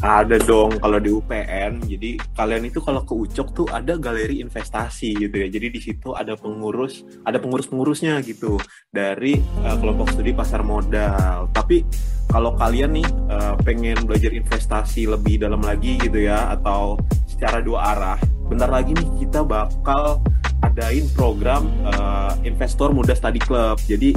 Ada 0.00 0.40
dong 0.40 0.80
kalau 0.80 0.96
di 0.96 1.12
UPN. 1.12 1.84
Jadi 1.84 2.16
kalian 2.32 2.72
itu 2.72 2.80
kalau 2.80 3.04
ke 3.04 3.12
Ucok 3.12 3.48
tuh 3.52 3.66
ada 3.68 4.00
galeri 4.00 4.40
investasi 4.40 5.12
gitu 5.28 5.36
ya. 5.36 5.48
Jadi 5.52 5.66
di 5.68 5.80
situ 5.80 6.16
ada 6.16 6.32
pengurus, 6.40 7.04
ada 7.20 7.36
pengurus-pengurusnya 7.36 8.16
gitu 8.24 8.56
dari 8.88 9.36
uh, 9.60 9.76
kelompok 9.76 10.16
studi 10.16 10.32
pasar 10.32 10.64
modal. 10.64 11.52
Tapi 11.52 11.84
kalau 12.32 12.56
kalian 12.56 12.96
nih 12.96 13.08
uh, 13.28 13.60
pengen 13.60 14.00
belajar 14.08 14.32
investasi 14.32 15.04
lebih 15.04 15.36
dalam 15.44 15.60
lagi 15.60 16.00
gitu 16.00 16.16
ya 16.16 16.48
atau 16.56 16.96
secara 17.28 17.60
dua 17.60 17.92
arah, 17.92 18.18
bentar 18.48 18.72
lagi 18.72 18.96
nih 18.96 19.08
kita 19.20 19.44
bakal 19.44 20.24
adain 20.64 21.08
program 21.12 21.68
uh, 21.84 22.32
Investor 22.40 22.96
Muda 22.96 23.12
Study 23.12 23.40
Club. 23.40 23.76
Jadi 23.84 24.16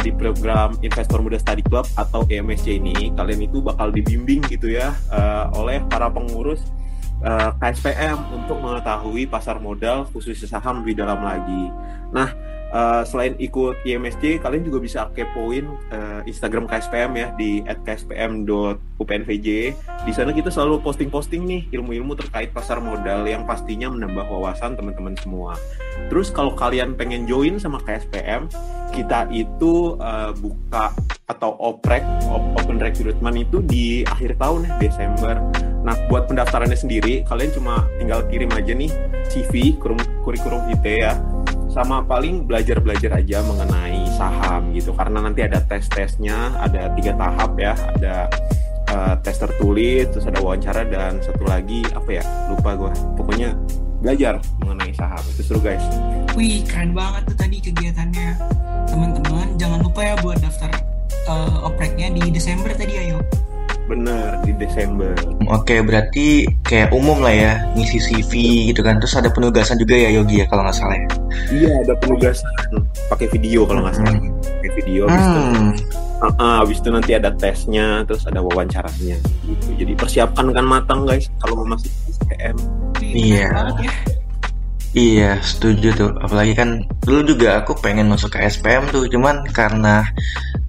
di 0.00 0.12
program 0.16 0.76
Investor 0.80 1.20
Muda 1.20 1.36
Study 1.36 1.64
Club 1.64 1.84
atau 1.96 2.24
EMSC 2.24 2.80
ini 2.80 3.12
kalian 3.12 3.44
itu 3.44 3.60
bakal 3.60 3.92
dibimbing 3.92 4.40
gitu 4.48 4.72
ya 4.72 4.96
uh, 5.12 5.52
oleh 5.56 5.80
para 5.88 6.08
pengurus 6.08 6.64
uh, 7.24 7.52
KSPM 7.60 8.16
untuk 8.32 8.60
mengetahui 8.60 9.28
pasar 9.28 9.60
modal 9.60 10.08
khususnya 10.10 10.56
saham 10.56 10.84
lebih 10.84 11.00
dalam 11.04 11.20
lagi. 11.20 11.68
Nah, 12.10 12.32
Uh, 12.70 13.02
selain 13.02 13.34
ikut 13.42 13.82
IMSC, 13.82 14.38
kalian 14.38 14.62
juga 14.62 14.78
bisa 14.78 15.10
kepoin 15.10 15.66
uh, 15.90 16.22
Instagram 16.22 16.70
KSPM 16.70 17.18
ya 17.18 17.34
di 17.34 17.66
@kspm.upnvj. 17.66 19.48
Di 20.06 20.12
sana 20.14 20.30
kita 20.30 20.54
selalu 20.54 20.78
posting-posting 20.78 21.42
nih 21.50 21.66
ilmu-ilmu 21.74 22.14
terkait 22.14 22.54
pasar 22.54 22.78
modal 22.78 23.26
yang 23.26 23.42
pastinya 23.42 23.90
menambah 23.90 24.22
wawasan 24.22 24.78
teman-teman 24.78 25.18
semua. 25.18 25.58
Terus 26.14 26.30
kalau 26.30 26.54
kalian 26.54 26.94
pengen 26.94 27.26
join 27.26 27.58
sama 27.58 27.82
KSPM, 27.82 28.46
kita 28.94 29.26
itu 29.34 29.98
uh, 29.98 30.30
buka 30.38 30.94
atau 31.26 31.58
oprek 31.58 32.06
open 32.30 32.78
recruitment 32.78 33.34
itu 33.34 33.58
di 33.66 34.06
akhir 34.06 34.38
tahun 34.38 34.70
ya 34.70 34.78
Desember. 34.78 35.42
Nah 35.82 35.98
buat 36.06 36.30
pendaftarannya 36.30 36.78
sendiri, 36.78 37.26
kalian 37.26 37.50
cuma 37.50 37.82
tinggal 37.98 38.22
kirim 38.30 38.50
aja 38.54 38.70
nih 38.74 38.90
CV 39.26 39.74
kurikulum 40.22 40.70
IT 40.70 40.86
ya 40.86 41.18
sama 41.70 42.02
paling 42.02 42.44
belajar-belajar 42.44 43.14
aja 43.16 43.40
mengenai 43.46 44.02
saham 44.18 44.74
gitu. 44.74 44.90
Karena 44.92 45.22
nanti 45.22 45.46
ada 45.46 45.62
tes-tesnya 45.64 46.58
ada 46.58 46.90
tiga 46.98 47.14
tahap 47.14 47.54
ya. 47.56 47.72
Ada 47.96 48.14
uh, 48.90 49.14
tes 49.22 49.38
tertulis 49.38 50.10
terus 50.10 50.26
ada 50.26 50.42
wawancara 50.42 50.82
dan 50.84 51.22
satu 51.22 51.46
lagi 51.46 51.86
apa 51.94 52.20
ya 52.20 52.24
lupa 52.50 52.74
gue 52.74 52.92
pokoknya 53.14 53.54
belajar 54.02 54.42
mengenai 54.60 54.92
saham. 54.92 55.22
Itu 55.30 55.42
seru 55.46 55.60
guys. 55.62 55.82
Wih 56.34 56.66
keren 56.66 56.92
banget 56.92 57.22
tuh 57.30 57.36
tadi 57.38 57.56
kegiatannya. 57.62 58.28
Teman-teman 58.90 59.54
jangan 59.54 59.78
lupa 59.86 60.02
ya 60.02 60.14
buat 60.18 60.42
daftar 60.42 60.74
uh, 61.30 61.70
opreknya 61.70 62.10
di 62.10 62.34
Desember 62.34 62.74
tadi 62.74 62.98
ayo 62.98 63.22
Bener, 63.90 64.38
di 64.46 64.54
Desember. 64.54 65.10
Oke, 65.50 65.82
berarti 65.82 66.46
kayak 66.62 66.94
umum 66.94 67.18
lah 67.18 67.34
ya, 67.34 67.52
ngisi 67.74 67.98
CV 67.98 68.30
gitu 68.70 68.86
kan. 68.86 69.02
Terus 69.02 69.18
ada 69.18 69.34
penugasan 69.34 69.82
juga 69.82 69.98
ya 69.98 70.14
Yogi 70.14 70.38
ya 70.38 70.46
kalau 70.46 70.62
nggak 70.62 70.78
salah 70.78 70.94
ya? 70.94 71.08
Iya, 71.50 71.70
ada 71.82 71.94
penugasan. 71.98 72.54
Pakai 73.10 73.26
video 73.34 73.66
kalau 73.66 73.82
nggak 73.82 73.98
salah. 73.98 74.14
Hmm. 74.14 74.30
Pakai 74.46 74.70
video, 74.78 75.02
hmm. 75.10 75.18
itu, 75.18 75.40
uh, 76.22 76.26
uh, 76.38 76.54
habis 76.62 76.78
itu 76.78 76.88
nanti 76.94 77.18
ada 77.18 77.34
tesnya, 77.34 78.06
terus 78.06 78.22
ada 78.30 78.38
wawancaranya. 78.38 79.18
Gitu. 79.42 79.66
Jadi 79.82 79.92
persiapkan 79.98 80.54
kan 80.54 80.62
matang 80.62 81.02
guys 81.02 81.26
kalau 81.42 81.66
mau 81.66 81.74
masuk 81.74 81.90
SPM. 82.14 82.56
Iya. 83.02 83.50
Ya. 83.50 83.90
Iya, 84.90 85.32
setuju 85.42 85.88
tuh. 85.98 86.10
Apalagi 86.22 86.54
kan 86.54 86.86
dulu 87.02 87.34
juga 87.34 87.62
aku 87.62 87.74
pengen 87.78 88.06
masuk 88.06 88.38
ke 88.38 88.46
SPM 88.46 88.86
tuh, 88.90 89.10
cuman 89.10 89.46
karena 89.50 90.06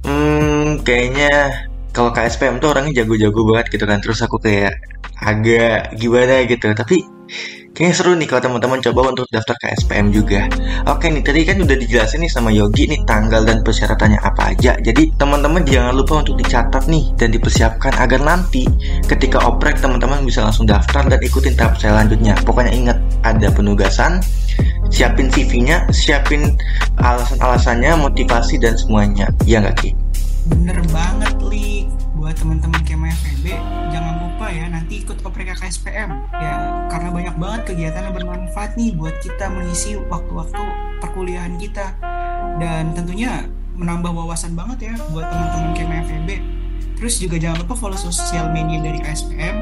hmm, 0.05 0.81
kayaknya 0.86 1.69
kalau 1.91 2.12
KSPM 2.15 2.63
tuh 2.63 2.71
orangnya 2.71 3.04
jago-jago 3.04 3.43
banget 3.47 3.67
gitu 3.75 3.86
kan. 3.88 3.99
Terus 3.99 4.19
aku 4.23 4.39
kayak 4.39 4.73
agak 5.21 5.93
gimana 5.99 6.47
gitu. 6.47 6.71
Tapi 6.71 7.04
kayaknya 7.71 7.95
seru 7.95 8.15
nih 8.15 8.27
kalau 8.27 8.41
teman-teman 8.43 8.80
coba 8.84 9.12
untuk 9.12 9.27
daftar 9.32 9.56
KSPM 9.60 10.12
juga. 10.12 10.47
Oke 10.88 11.12
nih 11.12 11.23
tadi 11.23 11.43
kan 11.43 11.60
udah 11.60 11.77
dijelasin 11.77 12.23
nih 12.23 12.32
sama 12.32 12.49
Yogi 12.51 12.88
nih 12.88 13.04
tanggal 13.04 13.43
dan 13.43 13.63
persyaratannya 13.63 14.19
apa 14.23 14.56
aja. 14.56 14.80
Jadi 14.80 15.12
teman-teman 15.19 15.63
jangan 15.67 15.93
lupa 15.95 16.23
untuk 16.23 16.39
dicatat 16.39 16.88
nih 16.88 17.12
dan 17.19 17.30
dipersiapkan 17.36 17.93
agar 17.99 18.19
nanti 18.23 18.67
ketika 19.08 19.43
oprek 19.43 19.80
teman-teman 19.80 20.23
bisa 20.23 20.43
langsung 20.47 20.67
daftar 20.67 21.08
dan 21.08 21.19
ikutin 21.19 21.56
tahap 21.60 21.75
selanjutnya. 21.75 22.39
Pokoknya 22.47 22.71
ingat 22.71 22.97
ada 23.27 23.51
penugasan 23.51 24.23
siapin 24.91 25.32
CV-nya 25.32 25.88
siapin 25.91 26.56
alasan-alasannya 26.99 27.99
motivasi 27.99 28.60
dan 28.60 28.75
semuanya. 28.75 29.32
Ya 29.47 29.63
nggak 29.63 29.77
Ki? 29.80 29.91
bener 30.49 30.82
banget 30.89 31.36
li 31.47 31.70
buat 32.31 32.47
teman-teman 32.47 32.79
Kema 32.87 33.11
FEB 33.11 33.59
jangan 33.91 34.23
lupa 34.23 34.47
ya 34.47 34.71
nanti 34.71 35.03
ikut 35.03 35.19
oprek 35.27 35.51
KSPM 35.51 36.15
ya 36.31 36.87
karena 36.87 37.11
banyak 37.11 37.35
banget 37.35 37.61
kegiatan 37.67 38.07
yang 38.07 38.15
bermanfaat 38.15 38.79
nih 38.79 38.95
buat 38.95 39.19
kita 39.19 39.51
mengisi 39.51 39.99
waktu-waktu 39.99 40.63
perkuliahan 41.03 41.59
kita. 41.59 41.91
Dan 42.55 42.95
tentunya 42.95 43.51
menambah 43.75 44.15
wawasan 44.15 44.55
banget 44.55 44.95
ya 44.95 44.95
buat 45.11 45.27
teman-teman 45.27 45.75
Kema 45.75 46.07
FEB 46.07 46.29
terus 46.95 47.19
juga 47.19 47.35
jangan 47.35 47.67
lupa 47.67 47.75
follow 47.75 47.99
sosial 47.99 48.47
media 48.55 48.79
dari 48.79 49.03
KSPM 49.03 49.55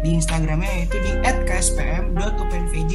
di 0.00 0.08
Instagramnya 0.16 0.72
yaitu 0.80 0.96
di 1.04 1.12
@kspm.upnvj 1.44 2.92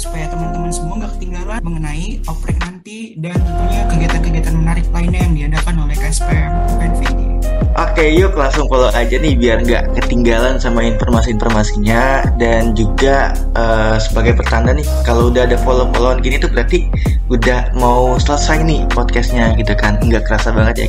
supaya 0.00 0.24
teman-teman 0.32 0.72
semua 0.72 1.04
nggak 1.04 1.20
ketinggalan 1.20 1.60
mengenai 1.60 2.24
oprek 2.24 2.56
nanti 2.64 3.12
dan 3.20 3.36
tentunya 3.36 3.84
kegiatan-kegiatan 3.92 4.56
menarik 4.56 4.88
lainnya 4.88 5.20
yang 5.20 5.36
diadakan 5.36 5.84
oleh 5.84 5.96
KSPM 6.00 6.52
UNVD. 6.80 7.27
Oke 7.76 8.04
yuk 8.16 8.32
langsung 8.38 8.64
follow 8.70 8.88
aja 8.94 9.16
nih 9.20 9.36
biar 9.36 9.60
nggak 9.60 10.00
ketinggalan 10.00 10.56
sama 10.56 10.86
informasi-informasinya. 10.86 12.32
Dan 12.40 12.72
juga 12.72 13.36
uh, 13.58 14.00
sebagai 14.00 14.38
pertanda 14.38 14.72
nih 14.72 14.86
kalau 15.04 15.28
udah 15.28 15.44
ada 15.44 15.60
follow-followan 15.60 16.24
gini 16.24 16.40
tuh 16.40 16.48
berarti 16.48 16.88
udah 17.28 17.76
mau 17.76 18.16
selesai 18.16 18.64
nih 18.64 18.88
podcastnya 18.88 19.52
gitu 19.60 19.76
kan. 19.76 20.00
Nggak 20.00 20.24
kerasa 20.24 20.54
banget 20.54 20.88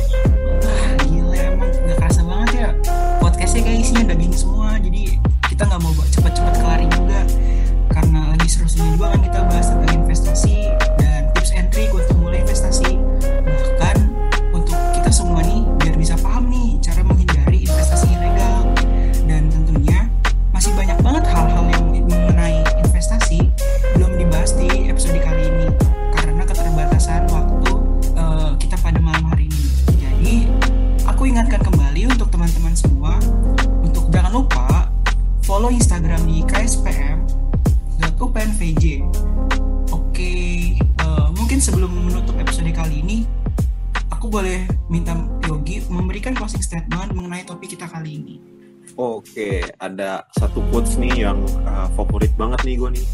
ada 49.90 50.22
satu 50.38 50.62
quotes 50.70 50.94
nih 50.96 51.26
yang 51.26 51.42
uh, 51.66 51.90
favorit 51.98 52.30
banget 52.38 52.62
nih 52.62 52.76
gue 52.78 52.90
nih. 53.00 53.06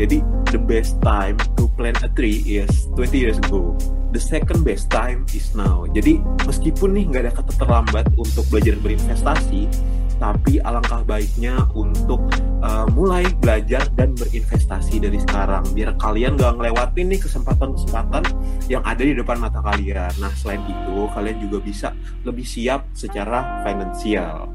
Jadi, 0.00 0.18
the 0.54 0.60
best 0.60 0.96
time 1.04 1.36
to 1.60 1.68
plant 1.76 2.00
a 2.00 2.08
tree 2.16 2.40
is 2.46 2.88
20 2.96 3.12
years 3.12 3.38
ago. 3.42 3.76
The 4.16 4.22
second 4.22 4.64
best 4.64 4.88
time 4.88 5.28
is 5.36 5.52
now. 5.52 5.84
Jadi, 5.92 6.22
meskipun 6.48 6.96
nih 6.96 7.04
nggak 7.12 7.22
ada 7.28 7.32
kata 7.36 7.52
terlambat 7.60 8.06
untuk 8.16 8.48
belajar 8.48 8.80
berinvestasi, 8.80 9.68
tapi 10.20 10.60
alangkah 10.60 11.00
baiknya 11.04 11.64
untuk 11.72 12.20
uh, 12.60 12.84
mulai 12.92 13.24
belajar 13.40 13.88
dan 13.96 14.12
berinvestasi 14.12 15.00
dari 15.00 15.16
sekarang 15.24 15.64
biar 15.72 15.96
kalian 15.96 16.36
gak 16.36 16.60
ngelewatin 16.60 17.08
nih 17.08 17.20
kesempatan-kesempatan 17.24 18.28
yang 18.68 18.84
ada 18.84 19.00
di 19.00 19.16
depan 19.16 19.40
mata 19.40 19.64
kalian. 19.64 20.12
Nah 20.20 20.28
selain 20.36 20.60
itu 20.68 21.08
kalian 21.16 21.40
juga 21.40 21.58
bisa 21.64 21.88
lebih 22.28 22.44
siap 22.44 22.84
secara 22.92 23.64
finansial. 23.64 24.52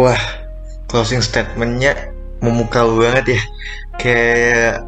Wah 0.00 0.41
closing 0.92 1.24
statementnya 1.24 2.12
memukau 2.44 3.00
banget 3.00 3.40
ya. 3.40 3.42
Kayak 3.96 4.84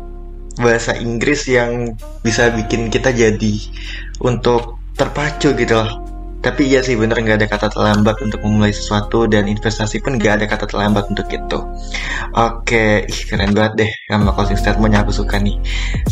bahasa 0.61 0.93
Inggris 1.01 1.49
yang 1.49 1.97
bisa 2.21 2.53
bikin 2.53 2.93
kita 2.93 3.11
jadi 3.11 3.55
untuk 4.23 4.79
terpacu 4.95 5.57
gitu 5.57 5.75
loh 5.75 6.04
tapi 6.45 6.69
iya 6.69 6.85
sih 6.85 6.93
bener 6.93 7.17
nggak 7.17 7.41
ada 7.41 7.49
kata 7.49 7.73
terlambat 7.73 8.21
untuk 8.21 8.45
memulai 8.45 8.69
sesuatu 8.69 9.25
dan 9.25 9.49
investasi 9.49 10.05
pun 10.05 10.21
nggak 10.21 10.39
ada 10.39 10.45
kata 10.45 10.69
terlambat 10.69 11.09
untuk 11.09 11.25
itu. 11.33 11.59
Oke, 12.37 13.09
ih 13.09 13.21
keren 13.25 13.57
banget 13.57 13.73
deh 13.81 13.91
sama 14.13 14.37
closing 14.37 14.61
statementnya 14.61 15.01
aku 15.01 15.17
suka 15.17 15.41
nih. 15.41 15.57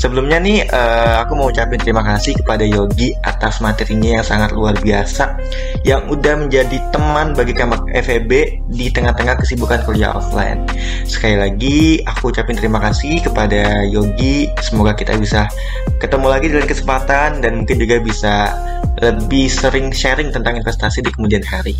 Sebelumnya 0.00 0.40
nih 0.40 0.64
uh, 0.72 1.20
aku 1.28 1.36
mau 1.36 1.52
ucapin 1.52 1.76
terima 1.76 2.00
kasih 2.00 2.32
kepada 2.40 2.64
Yogi 2.64 3.12
atas 3.20 3.60
materinya 3.60 4.18
yang 4.18 4.26
sangat 4.26 4.56
luar 4.56 4.72
biasa 4.80 5.36
yang 5.84 6.08
udah 6.08 6.40
menjadi 6.40 6.80
teman 6.88 7.36
bagi 7.36 7.52
kamak 7.52 7.84
FEB 7.92 8.30
di 8.72 8.88
tengah-tengah 8.88 9.36
kesibukan 9.36 9.84
kuliah 9.84 10.16
offline. 10.16 10.64
Sekali 11.04 11.36
lagi 11.36 12.00
aku 12.08 12.32
ucapin 12.32 12.56
terima 12.56 12.80
kasih 12.80 13.20
kepada 13.20 13.84
Yogi. 13.84 14.48
Semoga 14.64 14.96
kita 14.96 15.12
bisa 15.20 15.44
ketemu 16.00 16.26
lagi 16.32 16.46
dengan 16.48 16.64
kesempatan 16.64 17.44
dan 17.44 17.52
mungkin 17.60 17.76
juga 17.76 18.00
bisa 18.00 18.34
lebih 19.02 19.50
sering 19.50 19.90
sharing 19.90 20.21
tentang 20.30 20.60
investasi 20.60 21.02
di 21.02 21.10
kemudian 21.10 21.42
hari. 21.42 21.74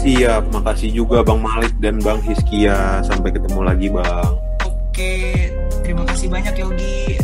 Siap, 0.00 0.52
makasih 0.52 0.94
juga 0.94 1.20
Bang 1.20 1.44
Malik 1.44 1.74
dan 1.80 2.00
Bang 2.00 2.24
Hiskia. 2.24 3.04
Sampai 3.04 3.34
ketemu 3.34 3.60
lagi 3.60 3.88
Bang. 3.92 4.36
Oke, 4.64 5.50
terima 5.84 6.04
kasih 6.08 6.32
banyak 6.32 6.54
Yogi 6.56 7.18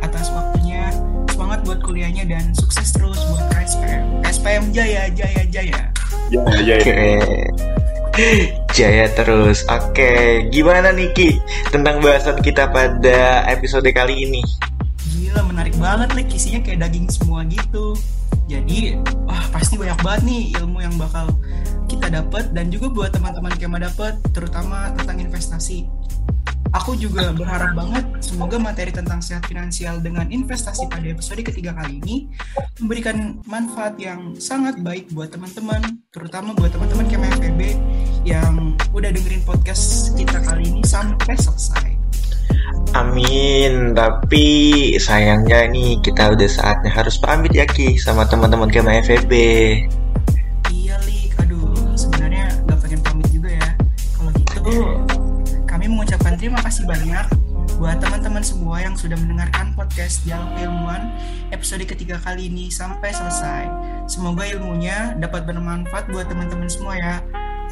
atas 0.00 0.32
waktunya. 0.32 0.88
Semangat 1.28 1.60
buat 1.66 1.80
kuliahnya 1.84 2.24
dan 2.30 2.54
sukses 2.56 2.94
terus 2.94 3.18
buat 3.28 3.44
KSPM. 3.52 4.04
KSPM 4.24 4.64
Jaya, 4.72 5.02
Jaya, 5.12 5.42
Jaya. 5.50 5.80
Jaya, 6.32 6.76
Jaya. 6.80 7.20
Oke. 8.08 8.32
Jaya 8.76 9.06
terus. 9.14 9.64
Oke, 9.68 10.44
gimana 10.52 10.92
Niki 10.92 11.38
tentang 11.72 12.04
bahasan 12.04 12.38
kita 12.44 12.68
pada 12.68 13.46
episode 13.48 13.88
kali 13.94 14.28
ini? 14.28 14.42
Gila, 15.08 15.48
menarik 15.48 15.74
banget 15.80 16.12
like 16.12 16.28
isinya 16.28 16.60
kayak 16.60 16.86
daging 16.86 17.08
semua 17.08 17.46
gitu 17.48 17.96
jadi 18.48 18.98
wah 19.28 19.44
pasti 19.52 19.76
banyak 19.76 20.00
banget 20.00 20.22
nih 20.24 20.42
ilmu 20.58 20.78
yang 20.80 20.94
bakal 20.96 21.28
kita 21.88 22.08
dapat 22.08 22.50
dan 22.56 22.72
juga 22.72 22.88
buat 22.88 23.10
teman-teman 23.12 23.52
Kema 23.60 23.78
dapat 23.80 24.16
terutama 24.32 24.92
tentang 24.96 25.20
investasi 25.20 25.84
Aku 26.76 26.92
juga 27.00 27.32
berharap 27.32 27.72
banget 27.72 28.04
semoga 28.20 28.60
materi 28.60 28.92
tentang 28.92 29.24
sehat 29.24 29.48
finansial 29.48 30.04
dengan 30.04 30.28
investasi 30.28 30.84
pada 30.92 31.08
episode 31.08 31.40
ketiga 31.40 31.72
kali 31.72 31.96
ini 32.04 32.28
memberikan 32.76 33.40
manfaat 33.48 33.96
yang 33.96 34.36
sangat 34.36 34.76
baik 34.84 35.08
buat 35.16 35.32
teman-teman, 35.32 35.80
terutama 36.12 36.52
buat 36.52 36.68
teman-teman 36.68 37.08
Kema 37.08 37.28
yang 38.28 38.76
udah 38.92 39.08
dengerin 39.08 39.40
podcast 39.48 40.12
kita 40.12 40.44
kali 40.44 40.68
ini 40.68 40.84
sampai 40.84 41.34
selesai. 41.40 41.77
Amin, 43.18 43.98
tapi 43.98 44.46
sayangnya 44.94 45.66
nih 45.74 45.98
kita 46.06 46.38
udah 46.38 46.46
saatnya 46.46 46.86
harus 46.86 47.18
pamit 47.18 47.50
ya 47.50 47.66
Ki 47.66 47.98
sama 47.98 48.22
teman-teman 48.22 48.70
Kema 48.70 48.94
FEB. 49.02 49.32
Iya, 50.70 51.02
Lik. 51.02 51.34
Aduh, 51.42 51.98
sebenarnya 51.98 52.46
gak 52.70 52.78
pengen 52.78 53.02
pamit 53.02 53.26
juga 53.34 53.58
ya. 53.58 53.74
Kalau 54.14 54.30
gitu, 54.38 55.02
kami 55.66 55.90
mengucapkan 55.90 56.38
terima 56.38 56.62
kasih 56.62 56.86
banyak 56.86 57.26
buat 57.82 57.98
teman-teman 57.98 58.46
semua 58.46 58.86
yang 58.86 58.94
sudah 58.94 59.18
mendengarkan 59.18 59.74
podcast 59.74 60.22
Dialog 60.22 60.54
Ilmuwan 60.54 61.10
episode 61.50 61.82
ketiga 61.90 62.22
kali 62.22 62.46
ini 62.46 62.70
sampai 62.70 63.10
selesai. 63.10 63.66
Semoga 64.06 64.46
ilmunya 64.46 65.18
dapat 65.18 65.42
bermanfaat 65.42 66.06
buat 66.14 66.30
teman-teman 66.30 66.70
semua 66.70 66.94
ya. 66.94 67.18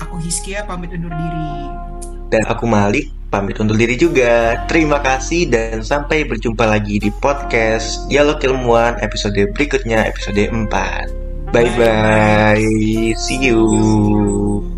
Aku 0.03 0.19
Hiskia 0.19 0.67
pamit 0.67 0.91
undur 0.91 1.15
diri. 1.15 2.16
Dan 2.31 2.43
aku 2.47 2.67
Malik 2.67 3.17
pamit 3.31 3.59
undur 3.59 3.77
diri 3.77 3.99
juga. 3.99 4.65
Terima 4.71 5.03
kasih 5.03 5.51
dan 5.51 5.83
sampai 5.83 6.25
berjumpa 6.25 6.65
lagi 6.65 7.03
di 7.03 7.11
podcast 7.11 8.07
Dialog 8.09 8.41
Ilmuwan 8.41 8.97
episode 9.03 9.39
berikutnya 9.53 10.07
episode 10.07 10.41
4. 10.41 11.51
Bye 11.53 11.71
bye. 11.79 12.65
See 13.15 13.39
you. 13.51 14.76